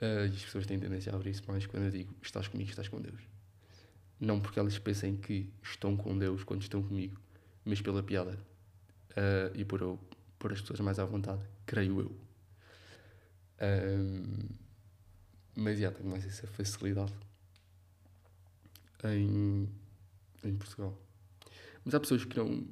Uh, 0.00 0.26
e 0.26 0.36
as 0.36 0.44
pessoas 0.44 0.66
têm 0.66 0.78
tendência 0.78 1.12
a 1.12 1.16
abrir 1.16 1.30
isso 1.30 1.42
mais 1.46 1.66
quando 1.66 1.84
eu 1.84 1.90
digo, 1.90 2.14
estás 2.22 2.48
comigo, 2.48 2.70
estás 2.70 2.88
com 2.88 3.00
Deus. 3.00 3.20
Não 4.18 4.40
porque 4.40 4.58
elas 4.58 4.78
pensem 4.78 5.16
que 5.16 5.52
estão 5.62 5.96
com 5.96 6.16
Deus 6.16 6.42
quando 6.44 6.62
estão 6.62 6.82
comigo, 6.82 7.20
mas 7.64 7.80
pela 7.80 8.02
piada 8.02 8.38
uh, 9.10 9.54
e 9.54 9.64
por, 9.64 9.80
eu, 9.80 9.98
por 10.38 10.52
as 10.52 10.60
pessoas 10.60 10.80
mais 10.80 10.98
à 10.98 11.04
vontade, 11.04 11.42
creio 11.66 12.00
eu. 12.00 12.28
Um, 13.60 14.48
mas 15.56 15.78
já 15.78 15.90
tenho 15.90 16.08
mais 16.08 16.24
essa 16.24 16.46
facilidade 16.46 17.12
em, 19.04 19.68
em 20.44 20.56
Portugal. 20.56 20.96
Mas 21.84 21.94
há 21.94 22.00
pessoas 22.00 22.24
que 22.24 22.36
não, 22.36 22.64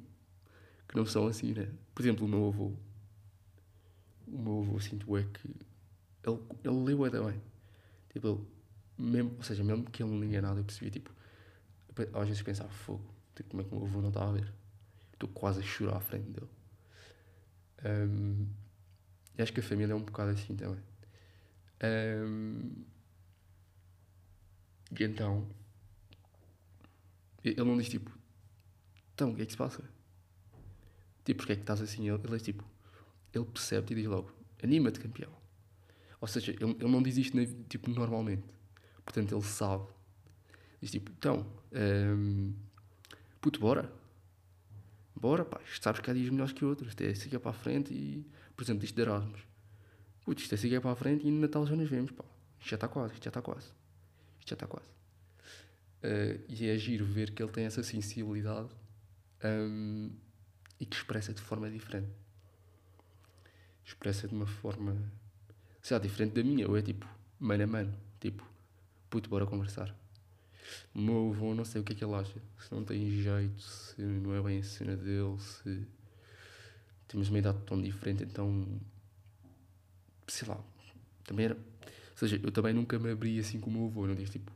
que 0.87 0.95
não 0.95 1.05
são 1.05 1.27
assim, 1.27 1.53
né? 1.53 1.69
Por 1.93 2.01
exemplo, 2.01 2.25
o 2.25 2.29
meu 2.29 2.47
avô. 2.47 2.73
O 4.27 4.37
meu 4.37 4.61
avô, 4.61 4.79
sinto 4.79 5.15
é 5.17 5.23
que 5.23 5.47
ele, 6.23 6.39
ele 6.63 6.83
leu 6.83 7.03
ainda 7.03 7.23
bem. 7.23 7.41
Tipo, 8.11 8.27
ele, 8.27 8.47
mesmo, 8.97 9.35
ou 9.37 9.43
seja, 9.43 9.63
mesmo 9.63 9.89
que 9.89 10.03
ele 10.03 10.11
não 10.11 10.19
lia 10.19 10.41
nada, 10.41 10.59
eu 10.59 10.65
percebia, 10.65 10.91
tipo, 10.91 11.11
às 12.13 12.27
vezes 12.27 12.41
pensava, 12.41 12.69
fogo, 12.69 13.13
tipo, 13.35 13.49
como 13.49 13.61
é 13.61 13.65
que 13.65 13.73
o 13.73 13.77
meu 13.77 13.87
avô 13.87 14.01
não 14.01 14.09
está 14.09 14.27
a 14.27 14.31
ver? 14.31 14.53
Estou 15.13 15.29
quase 15.29 15.59
a 15.59 15.63
chorar 15.63 15.97
à 15.97 15.99
frente 16.01 16.29
dele. 16.29 16.49
Um, 17.85 18.47
e 19.37 19.41
acho 19.41 19.53
que 19.53 19.59
a 19.59 19.63
família 19.63 19.93
é 19.93 19.95
um 19.95 20.03
bocado 20.03 20.31
assim 20.31 20.55
também. 20.55 20.83
Um, 21.83 22.85
e 24.97 25.03
então, 25.03 25.47
ele 27.43 27.63
não 27.63 27.77
diz 27.77 27.89
tipo, 27.89 28.11
então, 29.13 29.31
o 29.31 29.35
que 29.35 29.41
é 29.41 29.45
que 29.45 29.51
se 29.51 29.57
passa? 29.57 29.83
Tipo, 31.23 31.39
porque 31.39 31.53
é 31.53 31.55
que 31.55 31.61
estás 31.61 31.81
assim? 31.81 32.09
Ele, 32.09 32.21
ele 32.23 32.39
tipo, 32.39 32.63
ele 33.37 33.45
percebe 33.45 33.93
e 33.93 33.95
diz 33.95 34.05
logo, 34.05 34.31
anima-te, 34.63 34.99
campeão. 34.99 35.31
Ou 36.19 36.27
seja, 36.27 36.51
ele, 36.51 36.71
ele 36.71 36.89
não 36.89 37.01
diz 37.01 37.17
isto 37.17 37.37
tipo, 37.69 37.89
normalmente. 37.89 38.43
Portanto, 39.05 39.33
ele 39.33 39.43
sabe. 39.43 39.85
Diz 40.81 40.91
tipo, 40.91 41.11
então, 41.11 41.45
um, 41.71 42.53
puto, 43.39 43.59
bora 43.59 43.91
bora, 45.19 45.43
pá, 45.43 45.59
sabes 45.81 45.99
que 45.99 46.09
há 46.09 46.13
dias 46.13 46.29
melhores 46.29 46.53
que 46.53 46.63
outros, 46.63 46.89
isto 46.89 47.01
é 47.01 47.13
seguir 47.13 47.39
para 47.39 47.51
a 47.51 47.53
frente 47.53 47.93
e, 47.93 48.25
por 48.55 48.63
exemplo, 48.63 48.85
isto 48.85 48.95
de 48.95 49.01
Erasmus. 49.01 49.41
Putz, 50.23 50.43
isto 50.43 50.53
é 50.53 50.57
seguir 50.57 50.81
para 50.81 50.91
a 50.91 50.95
frente 50.95 51.25
e 51.25 51.31
no 51.31 51.39
Natal 51.39 51.65
já 51.65 51.75
nos 51.75 51.89
vemos, 51.89 52.11
pá. 52.11 52.23
Isto 52.59 52.69
já 52.69 52.75
está 52.75 52.87
quase, 52.87 53.13
isto 53.13 53.23
já 53.23 53.29
está 53.29 53.41
quase. 53.41 53.67
Isto 54.39 54.49
já 54.49 54.53
está 54.53 54.67
quase. 54.67 54.89
Uh, 56.03 56.43
e 56.47 56.67
é 56.67 56.77
giro 56.77 57.05
ver 57.05 57.31
que 57.31 57.41
ele 57.41 57.51
tem 57.51 57.65
essa 57.65 57.81
sensibilidade 57.81 58.69
um, 59.43 60.11
e 60.79 60.85
que 60.85 60.95
expressa 60.95 61.33
de 61.33 61.41
forma 61.41 61.69
diferente. 61.69 62.09
Expressa 63.87 64.27
de 64.27 64.35
uma 64.35 64.45
forma, 64.45 64.95
sei 65.81 65.95
lá, 65.95 66.03
diferente 66.03 66.33
da 66.33 66.43
minha, 66.43 66.67
ou 66.67 66.77
é 66.77 66.81
tipo, 66.81 67.07
mano 67.39 67.63
a 67.63 67.67
mano, 67.67 67.93
tipo, 68.19 68.45
puto, 69.09 69.29
bora 69.29 69.45
conversar. 69.45 69.95
O 70.93 70.99
meu 70.99 71.31
avô, 71.31 71.55
não 71.55 71.63
sei 71.63 71.79
o 71.79 71.83
que 71.85 71.93
é 71.93 71.95
que 71.95 72.03
ele 72.03 72.13
acha. 72.13 72.41
Se 72.59 72.73
não 72.73 72.83
tem 72.83 73.09
jeito, 73.09 73.61
se 73.61 74.01
não 74.01 74.35
é 74.35 74.41
bem 74.41 74.59
a 74.59 74.63
cena 74.63 74.97
dele, 74.97 75.39
se 75.39 75.87
temos 77.07 77.29
uma 77.29 77.39
idade 77.39 77.59
tão 77.65 77.81
diferente, 77.81 78.23
então. 78.23 78.67
sei 80.27 80.47
lá. 80.49 80.61
Também 81.23 81.45
era. 81.45 81.55
Ou 81.55 82.17
seja, 82.17 82.39
eu 82.43 82.51
também 82.51 82.73
nunca 82.73 82.99
me 82.99 83.09
abri 83.11 83.39
assim 83.39 83.57
com 83.57 83.69
o 83.69 83.73
meu 83.73 83.85
avô. 83.85 84.05
Não 84.05 84.15
digo 84.15 84.29
tipo, 84.29 84.51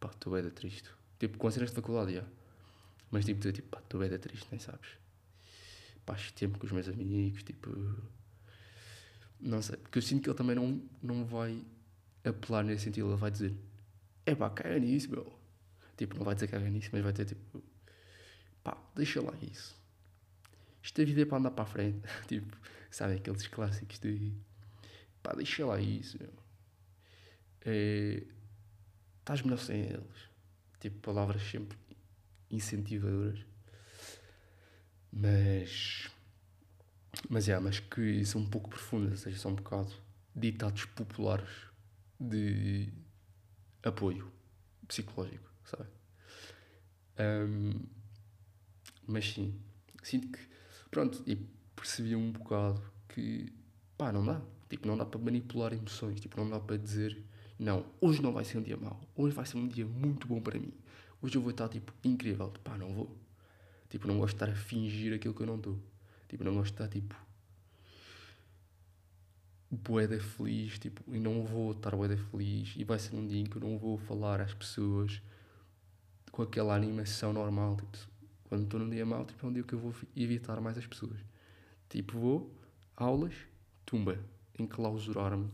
pá, 0.00 0.08
estou 0.08 0.32
bem 0.32 0.42
da 0.42 0.50
triste. 0.50 0.90
Tipo, 1.20 1.38
com 1.38 1.48
cenas 1.50 1.70
de 1.70 1.76
faculdade, 1.76 2.14
já. 2.14 2.24
Mas 3.12 3.24
tipo, 3.24 3.40
tipo, 3.52 3.68
pá, 3.68 3.78
estou 3.78 4.00
bem 4.00 4.10
da 4.10 4.18
triste, 4.18 4.48
nem 4.50 4.58
sabes. 4.58 4.88
Pá, 6.04 6.16
tempo 6.34 6.58
com 6.58 6.66
os 6.66 6.72
meus 6.72 6.88
amigos, 6.88 7.44
tipo. 7.44 7.70
Não 9.40 9.62
sei. 9.62 9.76
Porque 9.76 9.98
eu 9.98 10.02
sinto 10.02 10.22
que 10.22 10.30
ele 10.30 10.36
também 10.36 10.56
não, 10.56 10.82
não 11.02 11.24
vai 11.24 11.62
apelar 12.24 12.64
nesse 12.64 12.84
sentido. 12.84 13.08
Ele 13.10 13.16
vai 13.16 13.30
dizer 13.30 13.54
é 14.26 14.34
pá, 14.34 14.50
caga 14.50 14.78
nisso, 14.78 15.10
meu. 15.10 15.32
Tipo, 15.96 16.16
não 16.16 16.24
vai 16.24 16.34
dizer 16.34 16.48
caga 16.48 16.68
nisso, 16.68 16.90
mas 16.92 17.02
vai 17.02 17.12
ter 17.12 17.24
tipo, 17.24 17.62
pá, 18.62 18.76
deixa 18.94 19.22
lá 19.22 19.32
isso. 19.40 19.80
Isto 20.82 21.00
a 21.00 21.04
vida 21.04 21.22
é 21.22 21.24
para 21.24 21.38
andar 21.38 21.52
para 21.52 21.62
a 21.62 21.66
frente. 21.66 22.00
tipo, 22.26 22.56
sabe 22.90 23.14
aqueles 23.14 23.46
clássicos 23.46 24.00
de, 24.00 24.32
pá, 25.22 25.32
deixa 25.32 25.64
lá 25.64 25.80
isso, 25.80 26.18
meu. 26.20 26.32
É, 27.64 28.22
estás 29.20 29.42
melhor 29.42 29.58
sem 29.58 29.80
eles. 29.80 30.28
Tipo, 30.80 30.98
palavras 30.98 31.42
sempre 31.42 31.78
incentivadoras. 32.50 33.44
Mas. 35.12 36.10
Mas 37.28 37.48
é, 37.48 37.58
mas 37.58 37.80
que 37.80 38.24
são 38.24 38.40
um 38.42 38.46
pouco 38.46 38.70
profundas, 38.70 39.12
ou 39.12 39.16
seja, 39.16 39.38
são 39.38 39.52
um 39.52 39.56
bocado 39.56 39.92
ditados 40.34 40.84
populares 40.86 41.48
de 42.20 42.92
apoio 43.82 44.30
psicológico, 44.86 45.50
sabe? 45.64 45.88
Um, 47.18 47.80
mas 49.06 49.32
sim, 49.32 49.54
sinto 50.02 50.28
que, 50.28 50.38
pronto, 50.90 51.22
e 51.26 51.36
percebi 51.74 52.14
um 52.14 52.32
bocado 52.32 52.82
que, 53.08 53.52
pá, 53.96 54.12
não 54.12 54.24
dá. 54.24 54.40
Tipo, 54.68 54.88
não 54.88 54.96
dá 54.96 55.06
para 55.06 55.20
manipular 55.20 55.72
emoções, 55.72 56.20
tipo, 56.20 56.36
não 56.38 56.50
dá 56.50 56.58
para 56.58 56.76
dizer, 56.76 57.24
não, 57.58 57.86
hoje 58.00 58.20
não 58.20 58.32
vai 58.32 58.44
ser 58.44 58.58
um 58.58 58.62
dia 58.62 58.76
mau, 58.76 59.00
hoje 59.14 59.34
vai 59.34 59.46
ser 59.46 59.56
um 59.56 59.68
dia 59.68 59.86
muito 59.86 60.26
bom 60.26 60.40
para 60.40 60.58
mim. 60.58 60.72
Hoje 61.22 61.36
eu 61.36 61.42
vou 61.42 61.50
estar, 61.50 61.68
tipo, 61.68 61.92
incrível. 62.04 62.52
Pá, 62.62 62.76
não 62.76 62.92
vou. 62.92 63.16
Tipo, 63.88 64.06
não 64.06 64.18
gosto 64.18 64.36
de 64.36 64.42
estar 64.44 64.50
a 64.50 64.54
fingir 64.54 65.14
aquilo 65.14 65.34
que 65.34 65.42
eu 65.42 65.46
não 65.46 65.56
estou. 65.56 65.80
Tipo, 66.28 66.44
não 66.44 66.54
gosto 66.54 66.66
de 66.66 66.82
estar, 66.82 66.88
tipo, 66.88 67.14
boeda 69.70 70.18
feliz, 70.20 70.78
tipo, 70.78 71.02
e 71.14 71.18
não 71.18 71.44
vou 71.44 71.72
estar 71.72 71.94
boeda 71.94 72.16
feliz, 72.16 72.74
e 72.76 72.84
vai 72.84 72.98
ser 72.98 73.16
um 73.16 73.26
dia 73.26 73.40
em 73.40 73.44
que 73.44 73.56
eu 73.56 73.60
não 73.60 73.78
vou 73.78 73.98
falar 73.98 74.40
às 74.40 74.54
pessoas 74.54 75.22
com 76.30 76.42
aquela 76.42 76.74
animação 76.74 77.32
normal, 77.32 77.76
tipo, 77.76 77.98
quando 78.48 78.64
estou 78.64 78.80
num 78.80 78.90
dia 78.90 79.04
mau, 79.04 79.24
tipo, 79.24 79.44
é 79.44 79.48
um 79.48 79.52
dia 79.52 79.62
que 79.62 79.74
eu 79.74 79.78
vou 79.78 79.94
evitar 80.14 80.60
mais 80.60 80.78
as 80.78 80.86
pessoas. 80.86 81.18
Tipo, 81.88 82.18
vou, 82.18 82.54
aulas, 82.96 83.34
tumba, 83.84 84.18
enclausurar-me 84.58 85.50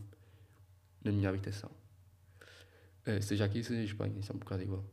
na 1.03 1.13
minha 1.13 1.29
habitação. 1.29 1.71
Uh, 3.07 3.21
seja 3.23 3.45
aqui, 3.45 3.65
seja 3.65 3.81
em 3.81 3.85
Espanha, 3.85 4.19
isso 4.19 4.31
é 4.31 4.35
um 4.35 4.39
bocado 4.39 4.63
igual. 4.63 4.85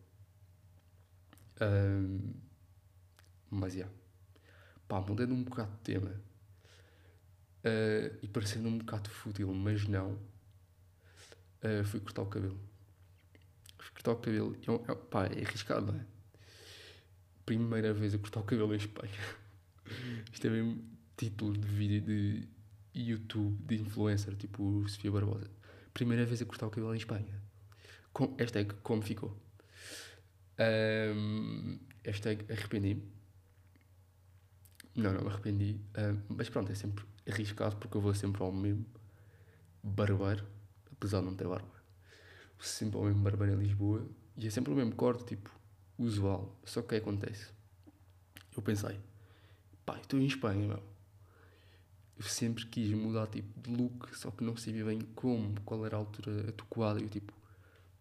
Um, 1.61 2.33
mas. 3.49 3.75
Yeah. 3.75 3.93
Pá, 4.89 4.99
mudando 4.99 5.33
um 5.35 5.43
bocado 5.43 5.71
de 5.71 5.77
tema 5.83 6.09
uh, 7.63 8.17
e 8.21 8.27
parecendo 8.27 8.67
um 8.67 8.79
bocado 8.79 9.07
fútil, 9.09 9.53
mas 9.53 9.87
não, 9.87 10.13
uh, 11.63 11.83
fui 11.85 11.99
cortar 11.99 12.23
o 12.23 12.25
cabelo. 12.25 12.59
Fui 13.77 13.91
cortar 13.91 14.11
o 14.13 14.15
cabelo. 14.15 14.55
É, 14.55 14.91
é, 14.91 14.95
pá, 14.95 15.25
é 15.27 15.45
arriscado, 15.45 15.91
não 15.91 15.99
é? 15.99 16.05
Primeira 17.45 17.93
vez 17.93 18.15
a 18.15 18.17
cortar 18.17 18.39
o 18.39 18.43
cabelo 18.43 18.73
em 18.73 18.77
Espanha. 18.77 19.13
Isto 20.33 20.47
é 20.47 20.49
mesmo 20.49 20.83
título 21.15 21.53
de 21.53 21.67
vídeo 21.67 22.01
de 22.01 22.47
YouTube 22.95 23.63
de 23.65 23.81
influencer, 23.81 24.35
tipo 24.35 24.87
Sofia 24.87 25.11
Barbosa. 25.11 25.49
Primeira 25.93 26.25
vez 26.25 26.41
a 26.41 26.45
cortar 26.45 26.65
o 26.65 26.71
cabelo 26.71 26.95
em 26.95 26.97
Espanha. 26.97 27.39
Com, 28.11 28.35
hashtag 28.37 28.73
como 28.81 29.03
ficou. 29.03 29.37
Um, 30.59 31.79
hashtag 32.03 32.51
arrependi-me. 32.51 33.18
Não, 34.99 35.13
não 35.13 35.21
me 35.21 35.29
arrependi. 35.29 35.79
Um, 35.97 36.35
mas 36.35 36.49
pronto, 36.49 36.71
é 36.71 36.75
sempre 36.75 37.05
arriscado 37.27 37.77
porque 37.77 37.95
eu 37.95 38.01
vou 38.01 38.13
sempre 38.13 38.43
ao 38.43 38.51
mesmo 38.51 38.85
barbeiro, 39.81 40.45
apesar 40.91 41.19
de 41.19 41.25
não 41.25 41.35
ter 41.35 41.47
barba. 41.47 41.67
Vou 42.57 42.65
sempre 42.65 42.97
ao 42.97 43.05
mesmo 43.05 43.21
barbeiro 43.21 43.53
em 43.53 43.63
Lisboa 43.63 44.05
e 44.35 44.45
é 44.45 44.49
sempre 44.49 44.73
o 44.73 44.75
mesmo 44.75 44.93
corte, 44.95 45.23
tipo, 45.23 45.49
usual. 45.97 46.53
Só 46.65 46.81
que 46.81 46.87
o 46.87 46.89
que 46.89 46.95
acontece? 46.95 47.47
Eu 48.55 48.61
pensei, 48.61 48.99
pá, 49.85 49.97
estou 49.97 50.19
em 50.19 50.25
Espanha, 50.25 50.67
meu. 50.67 50.83
Eu 52.17 52.25
sempre 52.25 52.65
quis 52.65 52.91
mudar 52.91 53.27
tipo 53.27 53.61
de 53.61 53.73
look, 53.73 54.13
só 54.13 54.29
que 54.29 54.43
não 54.43 54.57
sabia 54.57 54.83
bem 54.83 54.99
como, 55.15 55.59
qual 55.61 55.85
era 55.85 55.95
a 55.95 55.99
altura 55.99 56.49
adequada. 56.49 56.99
Eu 56.99 57.07
tipo, 57.07 57.33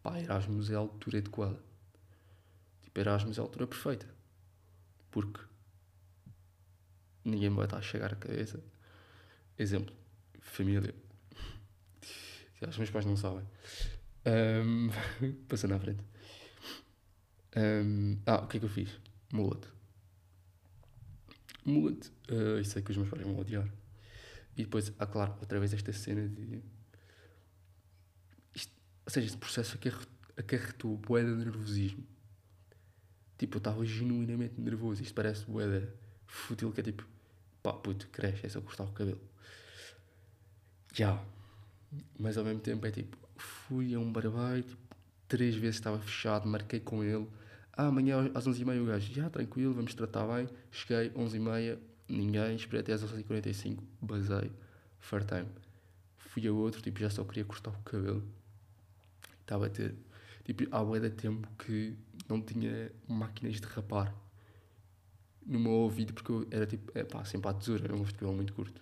pá, 0.03 0.19
Erasmus 0.21 0.71
é 0.71 0.75
a 0.75 0.79
altura 0.79 1.19
adequada. 1.19 1.61
Tipo, 2.83 2.99
Erasmus 2.99 3.39
é 3.39 3.41
a 3.41 3.45
altura 3.45 3.67
perfeita. 3.69 4.07
Porque 5.13 5.41
ninguém 7.29 7.51
vai 7.51 7.65
estar 7.65 7.79
a 7.79 7.83
chegar 7.83 8.13
à 8.13 8.17
cabeça. 8.17 8.63
Exemplo, 9.59 9.95
família. 10.41 10.95
Os 12.67 12.77
meus 12.77 12.91
pais 12.91 13.07
não 13.07 13.17
sabem. 13.17 13.45
Um, 14.27 14.91
passando 15.49 15.75
à 15.75 15.79
frente. 15.79 16.03
Um, 17.57 18.19
ah, 18.27 18.43
o 18.43 18.47
que 18.47 18.57
é 18.57 18.61
que 18.61 18.67
eu 18.67 18.71
fiz? 18.71 18.91
Mullet. 19.33 19.67
Mullet. 21.65 22.11
Uh, 22.31 22.61
isso 22.61 22.79
é 22.79 22.83
que 22.83 22.91
os 22.91 22.97
meus 22.97 23.09
pais 23.09 23.23
vão 23.23 23.39
odiar. 23.39 23.69
E 24.57 24.65
depois, 24.65 24.93
ah, 24.99 25.07
claro, 25.07 25.37
outra 25.41 25.59
vez 25.61 25.73
esta 25.73 25.93
cena 25.93 26.29
de. 26.29 26.63
Isto, 28.55 28.73
ou 29.07 29.13
seja, 29.13 29.27
este 29.27 29.39
processo 29.39 29.79
acarretou 30.37 30.97
bué 30.97 31.23
de 31.23 31.31
nervosismo. 31.31 32.05
Tipo, 33.39 33.57
eu 33.57 33.59
estava 33.59 33.85
genuinamente 33.85 34.61
nervoso. 34.61 35.03
Isto 35.03 35.15
parece 35.15 35.45
bué 35.47 35.89
fútil, 36.27 36.73
que 36.73 36.81
é 36.81 36.83
tipo, 36.83 37.07
pá, 37.73 37.73
puto, 37.75 38.09
cresce, 38.09 38.47
é 38.47 38.49
só 38.49 38.61
cortar 38.61 38.85
o 38.85 38.93
cabelo. 38.93 39.21
Já. 40.95 41.23
Mas 42.19 42.37
ao 42.37 42.45
mesmo 42.45 42.61
tempo 42.61 42.87
é 42.87 42.91
tipo, 42.91 43.17
fui 43.37 43.95
a 43.95 43.99
um 43.99 44.11
barbeiro, 44.13 44.63
tipo, 44.63 44.97
três 45.27 45.55
vezes 45.55 45.77
estava 45.77 45.99
fechado, 45.99 46.47
marquei 46.49 46.81
com 46.81 47.05
ele. 47.05 47.29
Ah, 47.73 47.87
amanhã 47.87 48.31
às 48.35 48.47
11h30 48.47 48.83
o 48.83 48.87
gajo, 48.87 49.15
já, 49.15 49.31
tranquilo, 49.31 49.75
vamos 49.75 49.95
tratar 49.95 50.27
bem. 50.27 50.49
Cheguei, 50.71 51.11
11h30, 51.11 51.79
ninguém, 52.09 52.57
esperei 52.57 52.81
até 52.81 52.93
às 52.93 53.05
11h45, 53.05 53.79
basei, 54.01 54.51
fair 54.99 55.25
time. 55.25 55.49
Fui 56.17 56.47
a 56.47 56.53
outro, 56.53 56.81
tipo, 56.83 56.99
já 56.99 57.11
só 57.11 57.25
queria 57.25 57.45
cortar 57.45 57.71
o 57.71 57.83
cabelo. 57.83 58.27
Estava 59.41 59.67
a 59.67 59.71
ter, 59.71 59.95
tipo, 60.45 60.65
há 60.75 60.85
bué 60.85 61.01
de 61.01 61.11
tempo 61.11 61.49
que 61.59 61.97
não 62.29 62.41
tinha 62.43 62.91
máquinas 63.07 63.61
de 63.61 63.67
rapar 63.67 64.15
no 65.49 65.59
meu 65.59 65.73
ouvido, 65.73 66.13
porque 66.13 66.31
eu 66.31 66.47
era 66.51 66.67
tipo, 66.67 66.93
é 66.97 67.03
pá, 67.03 67.25
sempre 67.25 67.49
à 67.49 67.55
tesoura, 67.55 67.85
era 67.85 67.97
um 67.97 68.05
cabelo 68.05 68.35
muito 68.35 68.53
curto. 68.53 68.81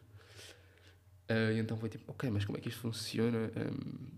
Uh, 1.31 1.53
e 1.55 1.59
então 1.59 1.77
foi 1.77 1.89
tipo, 1.89 2.11
ok, 2.11 2.29
mas 2.31 2.45
como 2.45 2.59
é 2.59 2.61
que 2.61 2.69
isto 2.69 2.81
funciona? 2.81 3.51
Um, 3.57 4.09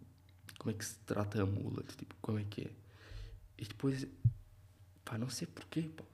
como 0.59 0.71
é 0.71 0.75
que 0.75 0.85
se 0.85 0.97
trata 1.01 1.43
a 1.43 1.47
mula? 1.47 1.83
Tipo, 1.97 2.15
como 2.23 2.39
é 2.39 2.45
que 2.45 2.63
é? 2.63 2.71
E 3.59 3.65
depois, 3.65 4.07
pá, 5.05 5.19
não 5.19 5.29
sei 5.29 5.47
porquê, 5.47 5.83
pá. 5.83 6.05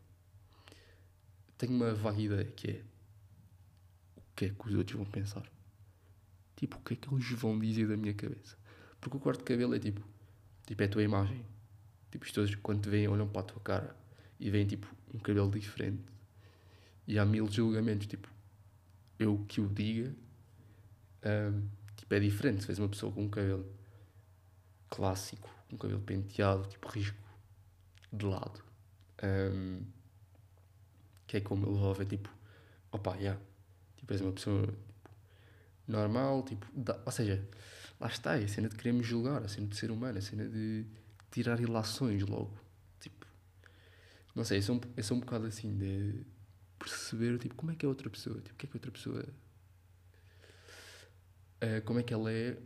Tenho 1.56 1.72
uma 1.72 1.94
vaga 1.94 2.20
ideia 2.20 2.44
que 2.44 2.70
é 2.70 2.82
o 4.16 4.22
que 4.34 4.46
é 4.46 4.48
que 4.48 4.68
os 4.68 4.74
outros 4.74 4.96
vão 4.96 5.06
pensar? 5.06 5.48
Tipo, 6.56 6.78
o 6.78 6.80
que 6.80 6.94
é 6.94 6.96
que 6.96 7.14
eles 7.14 7.30
vão 7.30 7.58
dizer 7.58 7.86
da 7.86 7.96
minha 7.96 8.14
cabeça? 8.14 8.56
Porque 9.00 9.16
o 9.16 9.20
corte 9.20 9.38
de 9.38 9.44
cabelo 9.44 9.74
é 9.74 9.78
tipo, 9.78 10.02
tipo, 10.66 10.82
é 10.82 10.86
a 10.86 10.88
tua 10.88 11.02
imagem. 11.02 11.44
Tipo, 12.10 12.24
as 12.24 12.30
pessoas 12.30 12.54
quando 12.56 12.82
te 12.82 12.88
veem 12.88 13.06
olham 13.06 13.28
para 13.28 13.42
a 13.42 13.44
tua 13.44 13.60
cara 13.60 13.96
e 14.40 14.50
veem 14.50 14.66
tipo 14.66 14.92
um 15.12 15.18
cabelo 15.18 15.50
diferente. 15.50 16.13
E 17.06 17.18
há 17.18 17.24
mil 17.24 17.50
julgamentos, 17.50 18.06
tipo, 18.06 18.28
eu 19.18 19.44
que 19.46 19.60
o 19.60 19.68
diga, 19.68 20.14
um, 21.24 21.68
tipo, 21.96 22.14
é 22.14 22.20
diferente. 22.20 22.62
Se 22.62 22.66
vês 22.66 22.78
uma 22.78 22.88
pessoa 22.88 23.12
com 23.12 23.24
um 23.24 23.28
cabelo 23.28 23.70
clássico, 24.88 25.50
um 25.72 25.76
cabelo 25.76 26.00
penteado, 26.00 26.68
tipo 26.68 26.88
risco 26.88 27.18
de 28.12 28.24
lado, 28.24 28.62
um, 29.22 29.82
que 31.26 31.36
é 31.36 31.40
como 31.40 31.66
ele 31.66 31.78
ouve, 31.78 32.02
é 32.02 32.06
tipo, 32.06 32.30
opa, 32.92 33.16
yeah. 33.16 33.40
tipo, 33.96 34.12
és 34.12 34.20
uma 34.20 34.32
pessoa 34.32 34.66
tipo, 34.66 35.10
normal, 35.88 36.42
tipo, 36.44 36.66
da, 36.72 37.00
ou 37.04 37.12
seja, 37.12 37.46
lá 37.98 38.06
está, 38.06 38.38
é 38.38 38.44
a 38.44 38.48
cena 38.48 38.68
de 38.68 38.76
queremos 38.76 39.06
julgar, 39.06 39.42
a 39.42 39.48
cena 39.48 39.66
de 39.66 39.76
ser 39.76 39.90
humano, 39.90 40.18
a 40.18 40.22
cena 40.22 40.48
de 40.48 40.86
tirar 41.30 41.60
ilações 41.60 42.22
logo, 42.22 42.56
tipo, 43.00 43.26
não 44.34 44.44
sei, 44.44 44.58
eu 44.58 44.62
sou 44.62 44.76
um, 44.76 44.80
eu 44.96 45.02
sou 45.02 45.16
um 45.16 45.20
bocado 45.20 45.46
assim 45.46 45.76
de 45.76 46.24
perceber, 46.84 47.38
tipo, 47.38 47.54
como 47.54 47.72
é 47.72 47.74
que 47.74 47.84
é 47.84 47.88
outra 47.88 48.10
pessoa, 48.10 48.36
tipo, 48.36 48.54
o 48.54 48.56
que 48.56 48.66
é 48.66 48.68
que 48.68 48.76
outra 48.76 48.90
pessoa 48.90 49.24
uh, 51.64 51.82
como 51.84 51.98
é 51.98 52.02
que 52.02 52.12
ela 52.12 52.30
é 52.30 52.58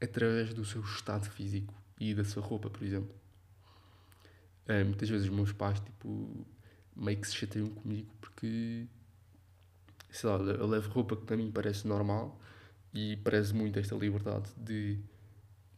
através 0.00 0.54
do 0.54 0.64
seu 0.64 0.80
estado 0.82 1.28
físico 1.30 1.74
e 1.98 2.14
da 2.14 2.24
sua 2.24 2.42
roupa, 2.42 2.70
por 2.70 2.82
exemplo. 2.82 3.14
Uh, 4.66 4.84
muitas 4.84 5.08
vezes 5.08 5.28
os 5.28 5.34
meus 5.34 5.52
pais, 5.52 5.80
tipo, 5.80 6.46
meio 6.96 7.20
que 7.20 7.26
se 7.26 7.36
chateiam 7.36 7.68
comigo 7.68 8.10
porque, 8.20 8.86
sei 10.10 10.30
lá, 10.30 10.36
eu 10.36 10.66
levo 10.66 10.90
roupa 10.90 11.16
que 11.16 11.24
para 11.24 11.36
mim 11.36 11.50
parece 11.50 11.86
normal 11.86 12.40
e 12.94 13.16
parece 13.18 13.54
muito 13.54 13.78
esta 13.78 13.94
liberdade 13.94 14.50
de 14.56 14.98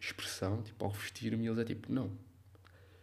expressão, 0.00 0.62
tipo, 0.62 0.84
ao 0.84 0.90
vestir-me, 0.90 1.46
eles 1.46 1.58
é 1.58 1.64
tipo, 1.64 1.92
não. 1.92 2.10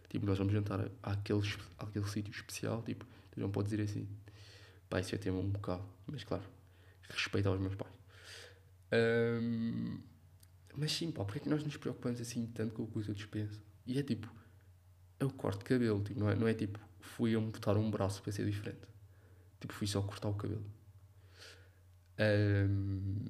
Tipo, 0.08 0.26
nós 0.26 0.38
vamos 0.38 0.52
jantar 0.52 0.90
àquele, 1.02 1.40
àquele 1.78 2.08
sítio 2.08 2.32
especial, 2.32 2.82
tipo, 2.82 3.06
tu 3.30 3.40
não 3.40 3.50
podes 3.50 3.72
ir 3.72 3.80
assim. 3.80 4.08
Pá, 4.90 5.00
isso 5.00 5.14
é 5.14 5.18
tema 5.18 5.38
um 5.38 5.48
bocado, 5.48 5.84
mas 6.06 6.24
claro, 6.24 6.44
respeito 7.08 7.48
aos 7.48 7.60
meus 7.60 7.76
pais. 7.76 7.94
Um, 8.92 10.00
mas 10.76 10.92
sim, 10.92 11.12
pá, 11.12 11.24
porque 11.24 11.38
é 11.38 11.42
que 11.42 11.48
nós 11.48 11.62
nos 11.62 11.76
preocupamos 11.76 12.20
assim 12.20 12.46
tanto 12.46 12.74
com 12.74 12.82
o 12.82 12.86
que 12.88 12.98
os 12.98 13.08
outros 13.08 13.26
pensam? 13.26 13.62
E 13.86 13.98
é 13.98 14.02
tipo, 14.02 14.28
o 15.20 15.30
corte 15.32 15.60
de 15.60 15.64
cabelo, 15.64 16.02
tipo, 16.02 16.18
não, 16.18 16.28
é, 16.28 16.34
não 16.34 16.48
é 16.48 16.54
tipo, 16.54 16.80
fui 17.00 17.36
amputar 17.36 17.76
um 17.76 17.88
braço 17.88 18.20
para 18.20 18.32
ser 18.32 18.44
diferente. 18.44 18.80
Tipo, 19.60 19.72
fui 19.74 19.86
só 19.86 20.02
cortar 20.02 20.28
o 20.28 20.34
cabelo. 20.34 20.64
Um, 22.18 23.26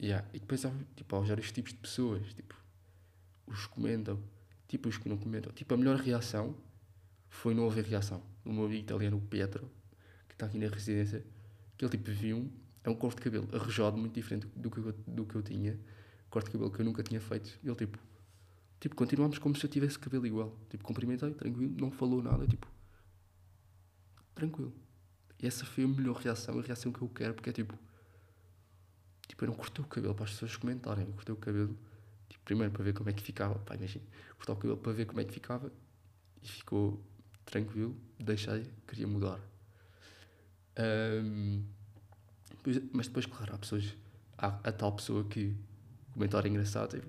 yeah. 0.00 0.26
E 0.32 0.38
depois 0.38 0.64
há, 0.64 0.72
tipo, 0.94 1.16
há 1.16 1.20
vários 1.20 1.50
tipos 1.50 1.72
de 1.72 1.78
pessoas, 1.78 2.32
tipo, 2.34 2.54
os 3.46 3.66
que 3.66 3.72
comentam, 3.74 4.22
tipo, 4.68 4.88
os 4.88 4.96
que 4.96 5.08
não 5.08 5.16
comentam. 5.16 5.52
Tipo, 5.52 5.74
a 5.74 5.76
melhor 5.76 5.96
reação 5.96 6.56
foi 7.28 7.54
não 7.54 7.66
haver 7.66 7.84
reação. 7.84 8.22
O 8.44 8.52
meu 8.52 8.66
amigo 8.66 8.82
italiano, 8.82 9.16
o 9.16 9.20
Pietro, 9.20 9.70
está 10.42 10.46
aqui 10.46 10.58
na 10.58 10.68
residência, 10.68 11.24
que 11.76 11.84
ele 11.84 11.96
tipo 11.96 12.10
viu, 12.10 12.52
é 12.82 12.90
um 12.90 12.94
corte 12.94 13.16
de 13.18 13.22
cabelo 13.22 13.48
arrojado 13.54 13.96
muito 13.96 14.14
diferente 14.14 14.46
do 14.56 14.70
que 14.70 14.78
eu, 14.78 14.92
do 15.06 15.24
que 15.24 15.34
eu 15.36 15.42
tinha, 15.42 15.78
corte 16.28 16.46
de 16.46 16.52
cabelo 16.52 16.70
que 16.70 16.80
eu 16.80 16.84
nunca 16.84 17.02
tinha 17.02 17.20
feito. 17.20 17.58
Ele 17.62 17.74
tipo, 17.74 17.98
tipo, 18.80 18.96
continuamos 18.96 19.38
como 19.38 19.56
se 19.56 19.64
eu 19.64 19.70
tivesse 19.70 19.98
cabelo 19.98 20.26
igual. 20.26 20.58
Tipo, 20.68 20.84
cumprimentei, 20.84 21.32
tranquilo, 21.32 21.74
não 21.78 21.90
falou 21.90 22.22
nada, 22.22 22.46
tipo, 22.46 22.66
tranquilo. 24.34 24.72
E 25.40 25.46
essa 25.46 25.64
foi 25.64 25.84
a 25.84 25.88
melhor 25.88 26.16
reação, 26.16 26.58
a 26.58 26.62
reação 26.62 26.92
que 26.92 27.02
eu 27.02 27.08
quero, 27.08 27.34
porque 27.34 27.50
é 27.50 27.52
tipo, 27.52 27.78
tipo, 29.28 29.44
eu 29.44 29.48
não 29.48 29.54
cortei 29.54 29.84
o 29.84 29.88
cabelo 29.88 30.14
para 30.14 30.24
as 30.24 30.32
pessoas 30.32 30.56
comentarem, 30.56 31.06
eu 31.06 31.12
cortei 31.12 31.32
o 31.32 31.38
cabelo, 31.38 31.78
tipo, 32.28 32.44
primeiro 32.44 32.72
para 32.72 32.82
ver 32.82 32.92
como 32.94 33.08
é 33.10 33.12
que 33.12 33.22
ficava, 33.22 33.58
pá, 33.60 33.76
imagina, 33.76 34.04
cortar 34.36 34.52
o 34.54 34.56
cabelo 34.56 34.76
para 34.76 34.92
ver 34.92 35.06
como 35.06 35.20
é 35.20 35.24
que 35.24 35.32
ficava, 35.32 35.72
e 36.42 36.48
ficou 36.48 37.00
tranquilo, 37.44 37.96
deixei, 38.18 38.66
queria 38.86 39.06
mudar. 39.06 39.51
Um, 40.78 41.64
mas 42.92 43.08
depois, 43.08 43.26
claro, 43.26 43.54
há 43.54 43.58
pessoas, 43.58 43.96
há 44.38 44.48
a 44.62 44.72
tal 44.72 44.92
pessoa 44.92 45.24
que 45.24 45.56
comentário 46.12 46.48
engraçado, 46.48 47.00
tipo, 47.00 47.08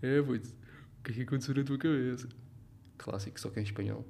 é, 0.00 0.22
putz, 0.22 0.50
o 0.98 1.02
que 1.02 1.10
é 1.10 1.14
que 1.14 1.22
aconteceu 1.22 1.54
na 1.54 1.64
tua 1.64 1.78
cabeça? 1.78 2.28
Clássico, 2.98 3.40
só 3.40 3.50
que 3.50 3.60
em 3.60 3.64
espanhol. 3.64 4.06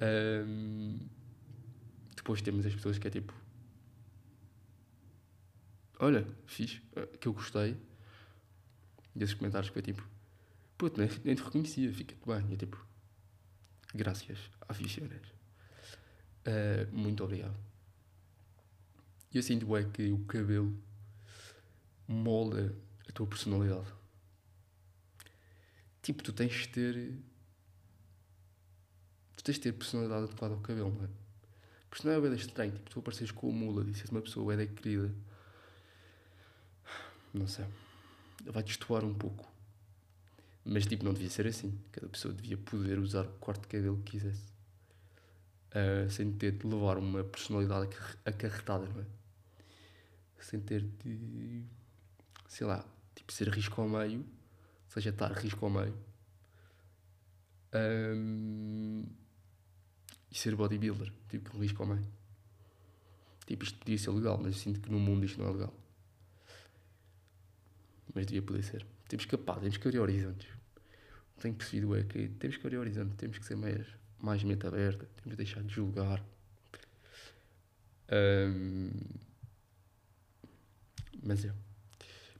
Um, 0.00 0.98
depois 2.16 2.40
temos 2.40 2.64
as 2.64 2.74
pessoas 2.74 2.98
que 2.98 3.06
é 3.06 3.10
tipo, 3.10 3.34
olha, 5.98 6.26
fiz, 6.46 6.80
eh, 6.96 7.06
que 7.18 7.28
eu 7.28 7.32
gostei. 7.32 7.76
E 9.14 9.22
esses 9.22 9.34
comentários 9.34 9.68
que 9.70 9.74
foi 9.74 9.82
tipo, 9.82 10.06
puto, 10.78 11.00
nem, 11.00 11.10
nem 11.24 11.34
te 11.34 11.42
reconhecia, 11.42 11.92
fica-te 11.92 12.26
bem. 12.26 12.50
E 12.50 12.54
é 12.54 12.56
tipo, 12.56 12.86
graças, 13.94 14.38
aficiones. 14.68 15.28
Uh, 16.46 16.94
muito 16.96 17.22
obrigado. 17.22 17.69
E 19.32 19.36
eu 19.36 19.42
sinto 19.42 19.76
é 19.76 19.84
que 19.84 20.10
o 20.10 20.24
cabelo 20.24 20.76
molda 22.06 22.74
a 23.08 23.12
tua 23.12 23.26
personalidade. 23.26 23.86
Tipo, 26.02 26.22
tu 26.22 26.32
tens 26.32 26.52
de 26.52 26.68
ter. 26.68 27.14
Tu 29.36 29.44
tens 29.44 29.54
de 29.54 29.60
ter 29.60 29.72
personalidade 29.72 30.24
adequada 30.24 30.54
ao 30.54 30.60
cabelo, 30.60 30.92
não 30.92 31.04
é? 31.04 31.08
Porque 31.88 32.02
senão 32.02 32.14
é 32.14 32.20
bem 32.20 32.34
estranho. 32.34 32.72
Tipo, 32.72 32.90
tu 32.90 32.98
apareces 33.00 33.30
com 33.30 33.50
a 33.50 33.52
mula 33.52 33.88
e 33.88 33.94
se 33.94 34.10
uma 34.10 34.20
pessoa 34.20 34.52
é 34.54 34.56
da 34.56 34.66
querida. 34.66 35.14
Não 37.32 37.46
sei. 37.46 37.66
Vai 38.44 38.62
destoar 38.64 39.04
um 39.04 39.14
pouco. 39.14 39.48
Mas, 40.64 40.86
tipo, 40.86 41.04
não 41.04 41.12
devia 41.12 41.30
ser 41.30 41.46
assim. 41.46 41.78
Cada 41.92 42.08
pessoa 42.08 42.34
devia 42.34 42.56
poder 42.56 42.98
usar 42.98 43.24
o 43.24 43.32
corte 43.38 43.62
de 43.62 43.68
cabelo 43.68 43.98
que 43.98 44.12
quisesse. 44.12 44.50
Uh, 45.70 46.10
sem 46.10 46.32
ter 46.32 46.52
de 46.52 46.66
levar 46.66 46.98
uma 46.98 47.22
personalidade 47.22 47.96
acarretada, 48.24 48.86
não 48.86 49.02
é? 49.02 49.19
Sem 50.40 50.60
ter 50.60 50.82
de. 50.82 51.64
sei 52.48 52.66
lá, 52.66 52.84
tipo, 53.14 53.32
ser 53.32 53.48
risco 53.48 53.80
ao 53.80 53.88
meio. 53.88 54.20
Ou 54.20 54.90
seja, 54.90 55.10
estar 55.10 55.32
risco 55.32 55.64
ao 55.64 55.70
meio. 55.70 55.96
Um, 57.72 59.06
e 60.30 60.34
ser 60.36 60.56
bodybuilder, 60.56 61.12
tipo, 61.28 61.56
risco 61.58 61.82
ao 61.82 61.88
meio. 61.88 62.06
Tipo, 63.46 63.64
isto 63.64 63.78
podia 63.78 63.98
ser 63.98 64.10
legal, 64.10 64.38
mas 64.38 64.54
eu 64.54 64.60
sinto 64.60 64.80
que 64.80 64.90
no 64.90 64.98
mundo 64.98 65.24
isto 65.24 65.40
não 65.40 65.48
é 65.48 65.52
legal. 65.52 65.74
Mas 68.14 68.26
devia 68.26 68.42
poder 68.42 68.62
ser. 68.62 68.86
Temos 69.08 69.24
que, 69.24 69.36
pá, 69.36 69.54
temos 69.58 69.76
que 69.76 69.88
abrir 69.88 70.00
horizontes. 70.00 70.48
Tenho 71.40 71.54
percebido 71.54 71.96
é 71.96 72.04
que 72.04 72.28
temos 72.28 72.56
que 72.58 72.66
abrir 72.66 72.76
horizontes, 72.78 73.16
temos 73.16 73.38
que 73.38 73.44
ser 73.44 73.56
mais, 73.56 73.86
mais 74.18 74.44
mente 74.44 74.66
aberta, 74.66 75.06
temos 75.16 75.30
que 75.30 75.36
deixar 75.36 75.62
de 75.62 75.74
julgar. 75.74 76.22
Um, 78.12 78.90
mas 81.22 81.44
eu, 81.44 81.54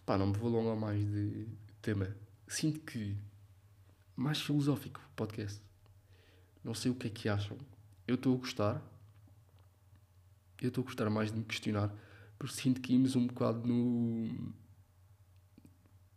pá, 0.05 0.17
não 0.17 0.29
me 0.29 0.37
vou 0.37 0.49
alongar 0.49 0.77
mais 0.77 1.05
de 1.05 1.47
tema. 1.83 2.17
Sinto 2.49 2.81
que 2.81 3.17
mais 4.17 4.41
filosófico 4.41 5.01
o 5.01 5.15
podcast. 5.17 5.63
Não 6.63 6.75
sei 6.75 6.91
o 6.91 6.95
que 6.95 7.07
é 7.07 7.11
que 7.11 7.29
acham. 7.29 7.57
Eu 8.07 8.17
estou 8.17 8.35
a 8.35 8.39
gostar. 8.39 8.83
Eu 10.61 10.69
estou 10.69 10.83
a 10.83 10.85
gostar 10.85 11.09
mais 11.09 11.33
de 11.33 11.39
me 11.39 11.45
questionar, 11.45 11.91
porque 12.39 12.55
sinto 12.55 12.81
que 12.81 12.93
íamos 12.93 13.17
um 13.17 13.27
bocado 13.27 13.67
no 13.67 14.53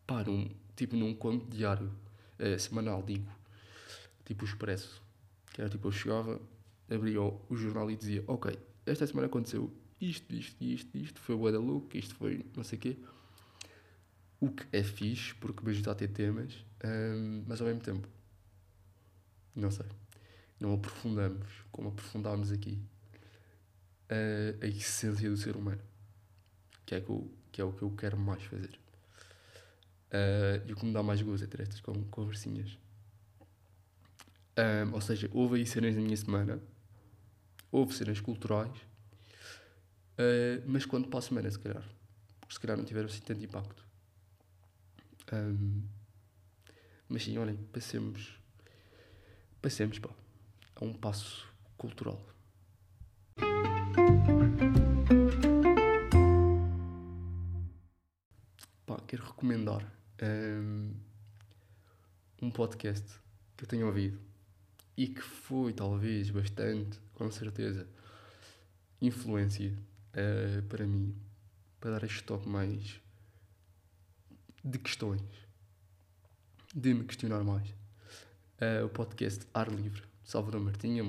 pá, 0.06 0.23
num, 0.23 0.49
tipo 0.76 0.95
num 0.95 1.15
conto 1.15 1.45
diário, 1.49 1.91
uh, 2.39 2.60
semanal, 2.60 3.02
digo, 3.04 3.32
tipo 4.26 4.43
o 4.43 4.47
Expresso, 4.47 5.02
que 5.54 5.62
era 5.62 5.69
tipo, 5.69 5.88
eu 5.88 5.91
chegava, 5.91 6.41
abria 6.89 7.21
o, 7.21 7.41
o 7.49 7.56
jornal 7.56 7.89
e 7.89 7.95
dizia, 7.95 8.23
ok, 8.28 8.60
esta 8.86 9.08
semana 9.08 9.28
aconteceu 9.28 9.71
isto, 10.10 10.34
isto, 10.34 10.63
isto, 10.63 10.98
isto, 10.98 11.20
foi 11.20 11.36
o 11.36 11.52
da 11.52 11.60
look, 11.60 11.98
isto 11.98 12.16
foi 12.16 12.46
não 12.56 12.63
sei 12.63 12.78
o 12.78 12.82
quê, 12.82 12.98
o 14.39 14.50
que 14.50 14.66
é 14.72 14.84
fixe, 14.84 15.34
porque 15.36 15.63
me 15.63 15.72
ajuda 15.72 15.92
a 15.92 15.96
ter 15.96 16.10
temas, 16.10 16.54
um, 16.84 16.88
ehm, 16.88 17.44
mas 17.48 17.62
ao 17.62 17.68
mesmo 17.68 17.82
tempo, 17.82 18.08
não 19.56 19.72
sei, 19.72 19.86
não 20.60 20.74
aprofundamos 20.74 21.48
como 21.72 21.89
aprofundámos 21.89 22.52
aqui 22.52 22.80
a, 24.10 24.66
a 24.66 24.68
essência 24.68 25.30
do 25.30 25.38
ser 25.38 25.56
humano, 25.56 25.82
que 26.86 26.96
é, 26.96 27.02
que, 27.02 27.10
eu, 27.10 27.32
que 27.52 27.62
é 27.62 27.63
o 27.63 27.72
que 27.72 27.82
eu 27.82 27.92
quero 27.92 28.18
mais 28.18 28.44
fazer. 28.44 28.80
Uh, 30.13 30.62
e 30.68 30.74
o 30.74 30.76
que 30.76 30.86
me 30.86 30.94
dá 30.94 31.02
mais 31.02 31.22
gozo 31.22 31.44
é 31.44 31.48
ter 31.48 31.62
estas 31.62 31.82
conversinhas. 32.12 32.78
Um, 34.56 34.94
ou 34.94 35.02
seja, 35.02 35.28
houve 35.34 35.56
aí 35.56 35.66
cenas 35.66 35.96
na 35.96 36.02
minha 36.02 36.16
semana, 36.16 36.62
houve 37.72 37.96
cenas 37.96 38.20
culturais, 38.20 38.72
uh, 40.24 40.64
mas 40.66 40.86
quando 40.86 41.08
para 41.08 41.20
a 41.20 41.22
semana, 41.22 41.50
se 41.52 41.60
calhar. 41.60 41.84
Porque 42.40 42.54
se 42.54 42.60
calhar 42.60 42.78
não 42.78 42.86
tiveram 42.86 43.08
assim 43.08 43.22
tanto 43.22 43.44
impacto. 43.44 43.86
Um, 45.32 45.82
mas 47.08 47.24
sim, 47.24 47.38
olhem, 47.38 47.58
passemos, 47.72 48.40
passemos 49.62 50.00
pá, 50.00 50.10
a 50.76 50.86
um 50.86 50.94
passo 50.94 51.48
cultural. 51.78 52.24
Pá, 58.86 59.00
quero 59.08 59.24
recomendar 59.24 59.92
um, 60.22 60.94
um 62.42 62.52
podcast 62.52 63.20
que 63.56 63.64
eu 63.64 63.68
tenho 63.68 63.88
ouvido 63.88 64.20
e 64.96 65.08
que 65.08 65.22
foi 65.22 65.74
talvez 65.74 66.30
bastante, 66.30 67.00
com 67.14 67.32
certeza, 67.32 67.88
influência 69.02 69.74
uh, 70.13 70.62
para 70.63 70.86
mim, 70.86 71.15
para 71.80 71.91
dar 71.91 72.04
este 72.04 72.23
toque 72.23 72.47
mais 72.47 73.02
de 74.63 74.80
questões, 74.80 75.21
de 76.73 76.93
me 76.93 77.04
questionar 77.04 77.43
mais. 77.43 77.69
Uh, 78.62 78.86
o 78.86 78.89
podcast 78.89 79.45
Ar 79.54 79.69
Livre, 79.69 80.04
Salvador 80.23 80.62
Martinha, 80.62 81.04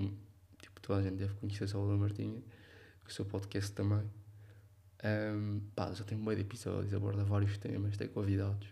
tipo, 0.60 0.80
toda 0.80 1.00
a 1.00 1.02
gente 1.02 1.16
deve 1.16 1.34
conhecer 1.34 1.68
Salvador 1.68 1.98
Martinha, 1.98 2.42
o 3.06 3.12
seu 3.12 3.24
podcast 3.24 3.72
também. 3.72 4.10
Pá, 5.76 5.92
já 5.92 6.02
tem 6.02 6.16
um 6.16 6.24
meio 6.24 6.36
de 6.36 6.42
episódios, 6.42 6.94
aborda 6.94 7.22
vários 7.24 7.58
temas, 7.58 7.94
tem 7.96 8.08
convidados. 8.08 8.66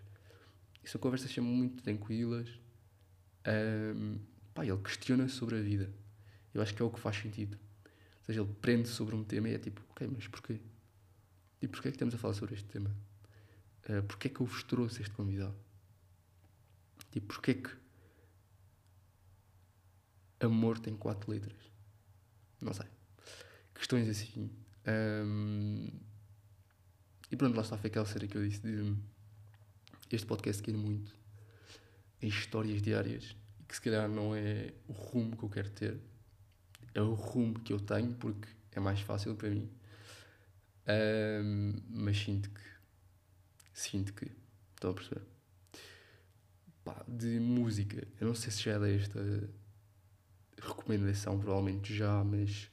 E 0.82 0.88
são 0.88 0.98
conversas 0.98 1.30
sempre 1.30 1.50
muito 1.50 1.82
tranquilas. 1.82 2.48
Um, 3.46 4.18
pá, 4.54 4.64
ele 4.64 4.78
questiona 4.78 5.28
sobre 5.28 5.58
a 5.58 5.60
vida. 5.60 5.92
Eu 6.54 6.62
acho 6.62 6.74
que 6.74 6.82
é 6.82 6.84
o 6.84 6.90
que 6.90 6.98
faz 6.98 7.16
sentido. 7.16 7.58
Ou 8.22 8.26
seja, 8.26 8.40
ele 8.40 8.54
prende 8.60 8.88
sobre 8.88 9.16
um 9.16 9.24
tema 9.24 9.48
e 9.48 9.54
é 9.54 9.58
tipo, 9.58 9.82
ok, 9.90 10.08
mas 10.14 10.28
porquê? 10.28 10.60
E 11.60 11.66
porquê 11.66 11.88
é 11.88 11.90
que 11.90 11.96
estamos 11.96 12.14
a 12.14 12.18
falar 12.18 12.34
sobre 12.34 12.54
este 12.54 12.68
tema? 12.68 12.94
Uh, 13.88 14.02
porquê 14.04 14.28
é 14.28 14.30
que 14.30 14.40
eu 14.40 14.46
vos 14.46 14.62
trouxe 14.62 15.02
este 15.02 15.12
convidado? 15.12 15.56
Tipo, 17.10 17.26
porquê 17.26 17.50
é 17.50 17.54
que 17.54 17.70
amor 20.40 20.78
tem 20.78 20.96
quatro 20.96 21.30
letras? 21.30 21.58
Não 22.60 22.72
sei. 22.72 22.86
Questões 23.74 24.08
assim. 24.08 24.50
Um, 24.86 25.88
e 27.30 27.36
pronto, 27.36 27.56
lá 27.56 27.62
está, 27.62 27.76
foi 27.76 27.90
aquela 27.90 28.06
série 28.06 28.28
que 28.28 28.36
eu 28.36 28.48
disse 28.48 28.60
de 28.60 28.96
este 30.10 30.26
podcast 30.26 30.62
quer 30.62 30.74
muito 30.74 31.16
em 32.20 32.28
histórias 32.28 32.82
diárias 32.82 33.34
que 33.66 33.74
se 33.74 33.80
calhar 33.80 34.08
não 34.08 34.34
é 34.34 34.74
o 34.86 34.92
rumo 34.92 35.34
que 35.34 35.42
eu 35.42 35.48
quero 35.48 35.70
ter, 35.70 35.98
é 36.94 37.00
o 37.00 37.14
rumo 37.14 37.58
que 37.60 37.72
eu 37.72 37.80
tenho 37.80 38.14
porque 38.14 38.48
é 38.72 38.80
mais 38.80 39.00
fácil 39.00 39.34
para 39.34 39.50
mim. 39.50 39.68
Um, 40.86 41.74
mas 41.90 42.18
sinto 42.18 42.50
que 42.50 42.60
sinto 43.72 44.12
que 44.12 44.30
estão 44.74 44.90
a 44.90 44.94
perceber? 44.94 45.22
Pá, 46.84 47.04
de 47.06 47.38
música, 47.38 48.06
eu 48.20 48.26
não 48.26 48.34
sei 48.34 48.50
se 48.50 48.62
já 48.62 48.78
dei 48.78 48.96
esta, 48.96 49.20
recomendação, 50.62 51.38
provavelmente 51.38 51.94
já, 51.94 52.22
mas 52.24 52.70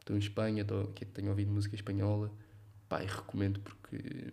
estou 0.00 0.16
em 0.16 0.18
Espanha, 0.18 0.62
estou, 0.62 0.86
tenho 1.12 1.28
ouvido 1.28 1.52
música 1.52 1.74
espanhola, 1.74 2.32
pá, 2.88 3.02
e 3.02 3.06
recomendo 3.06 3.60
porque 3.60 4.32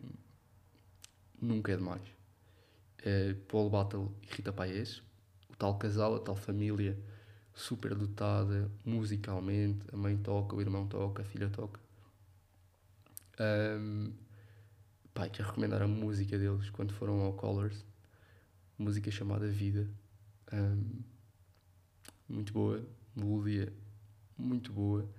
nunca 1.41 1.73
é 1.73 1.77
demais. 1.77 2.01
É 3.03 3.33
Paul 3.47 3.69
Battle 3.69 4.11
e 4.23 4.35
Rita 4.35 4.51
Paes, 4.51 5.01
o 5.49 5.55
tal 5.57 5.77
casal, 5.77 6.15
a 6.15 6.19
tal 6.19 6.35
família 6.35 6.97
super 7.55 7.95
dotada 7.95 8.69
musicalmente, 8.83 9.85
a 9.91 9.97
mãe 9.97 10.17
toca, 10.17 10.55
o 10.55 10.61
irmão 10.61 10.85
toca, 10.85 11.21
a 11.21 11.25
filha 11.25 11.49
toca. 11.49 11.79
Um, 13.39 14.13
pá, 15.13 15.29
quero 15.29 15.47
recomendar 15.47 15.81
a 15.81 15.87
música 15.87 16.37
deles 16.37 16.69
quando 16.69 16.93
foram 16.93 17.21
ao 17.21 17.33
Colors, 17.33 17.83
música 18.77 19.09
chamada 19.09 19.47
Vida. 19.47 19.89
Um, 20.51 21.01
muito 22.27 22.51
boa, 22.53 22.85
melodia 23.15 23.71
muito 24.37 24.71
boa, 24.71 25.09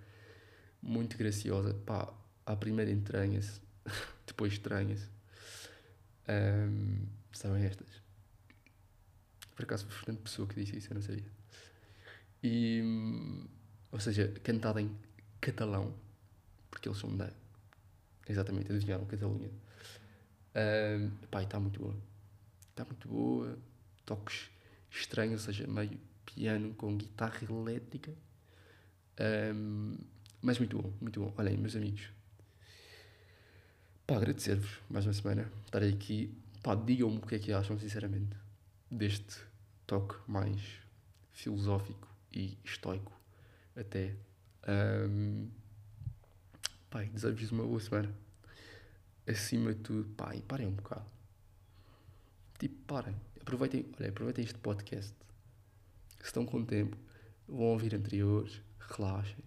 muito 0.82 1.16
graciosa. 1.16 1.74
Pá, 1.74 2.12
à 2.44 2.54
primeira 2.54 2.90
entranha-se, 2.90 3.60
depois 4.26 4.52
estranha-se. 4.52 5.08
Um, 6.28 7.06
sabem 7.32 7.64
estas? 7.64 7.88
Por 9.54 9.64
acaso 9.64 9.86
foi 9.86 10.14
a 10.14 10.16
pessoa 10.18 10.46
que 10.46 10.54
disse 10.54 10.76
isso, 10.76 10.90
eu 10.90 10.96
não 10.96 11.02
sabia. 11.02 11.35
E, 12.42 12.82
ou 13.90 14.00
seja, 14.00 14.28
cantada 14.42 14.80
em 14.80 14.90
catalão, 15.40 15.94
porque 16.70 16.88
eles 16.88 16.98
são 16.98 17.14
da. 17.16 17.30
Exatamente, 18.28 18.72
adivinharam, 18.72 19.06
Catalunha. 19.06 19.50
Um, 20.56 21.10
pá, 21.30 21.42
está 21.42 21.60
muito 21.60 21.80
boa. 21.80 21.96
Está 22.70 22.84
muito 22.84 23.08
boa. 23.08 23.58
Toques 24.04 24.50
estranhos, 24.90 25.42
ou 25.42 25.52
seja, 25.52 25.66
meio 25.66 25.98
piano 26.24 26.74
com 26.74 26.96
guitarra 26.96 27.40
elétrica. 27.48 28.12
Um, 29.54 29.96
mas 30.42 30.58
muito 30.58 30.80
bom, 30.80 30.92
muito 31.00 31.20
bom. 31.20 31.32
Olhem, 31.38 31.56
meus 31.56 31.76
amigos. 31.76 32.10
Pá, 34.06 34.16
agradecer-vos 34.16 34.78
mais 34.90 35.06
uma 35.06 35.12
semana. 35.12 35.50
Estarei 35.64 35.92
aqui. 35.92 36.34
Pá, 36.62 36.74
digam-me 36.74 37.18
o 37.18 37.20
que 37.20 37.36
é 37.36 37.38
que 37.38 37.52
acham, 37.52 37.78
sinceramente, 37.78 38.36
deste 38.90 39.36
toque 39.86 40.16
mais 40.28 40.60
filosófico 41.32 42.15
e 42.36 42.58
estoico 42.62 43.12
até. 43.74 44.14
Um, 44.68 45.48
pá, 46.90 47.02
desejo-vos 47.02 47.50
uma 47.50 47.64
boa 47.64 47.80
semana. 47.80 48.14
Acima 49.26 49.74
de 49.74 49.80
tudo, 49.80 50.14
e 50.34 50.42
parem 50.42 50.66
um 50.66 50.72
bocado. 50.72 51.06
Tipo, 52.58 52.74
parem. 52.86 53.16
Aproveitem, 53.40 53.86
olha, 53.98 54.10
aproveitem 54.10 54.44
este 54.44 54.58
podcast. 54.58 55.14
Se 56.20 56.26
estão 56.26 56.44
com 56.44 56.64
tempo, 56.64 56.96
vão 57.48 57.66
ouvir 57.66 57.94
anteriores, 57.94 58.60
relaxem. 58.78 59.44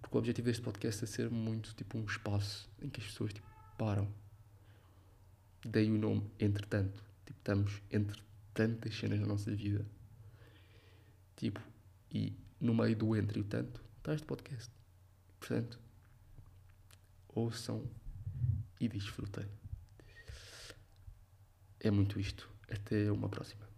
Porque 0.00 0.16
o 0.16 0.18
objetivo 0.18 0.46
deste 0.46 0.62
podcast 0.62 1.04
é 1.04 1.06
ser 1.06 1.30
muito 1.30 1.74
tipo 1.74 1.98
um 1.98 2.04
espaço 2.04 2.70
em 2.80 2.88
que 2.88 3.00
as 3.00 3.06
pessoas 3.06 3.32
tipo, 3.32 3.46
param. 3.78 4.12
Dei 5.64 5.90
o 5.90 5.98
nome 5.98 6.30
entretanto. 6.38 7.02
Tipo, 7.26 7.38
estamos 7.38 7.82
entre 7.90 8.22
tantas 8.54 8.94
cenas 8.96 9.20
na 9.20 9.26
nossa 9.26 9.54
vida. 9.54 9.84
Tipo, 11.36 11.60
e 12.10 12.36
no 12.60 12.74
meio 12.74 12.96
do 12.96 13.16
entre 13.16 13.38
e 13.38 13.42
o 13.42 13.44
tanto, 13.44 13.82
está 13.98 14.14
este 14.14 14.26
podcast. 14.26 14.70
Portanto, 15.38 15.80
ouçam 17.28 17.88
e 18.80 18.88
desfrutem. 18.88 19.46
É 21.78 21.90
muito 21.90 22.20
isto. 22.20 22.48
Até 22.68 23.10
uma 23.10 23.28
próxima. 23.28 23.69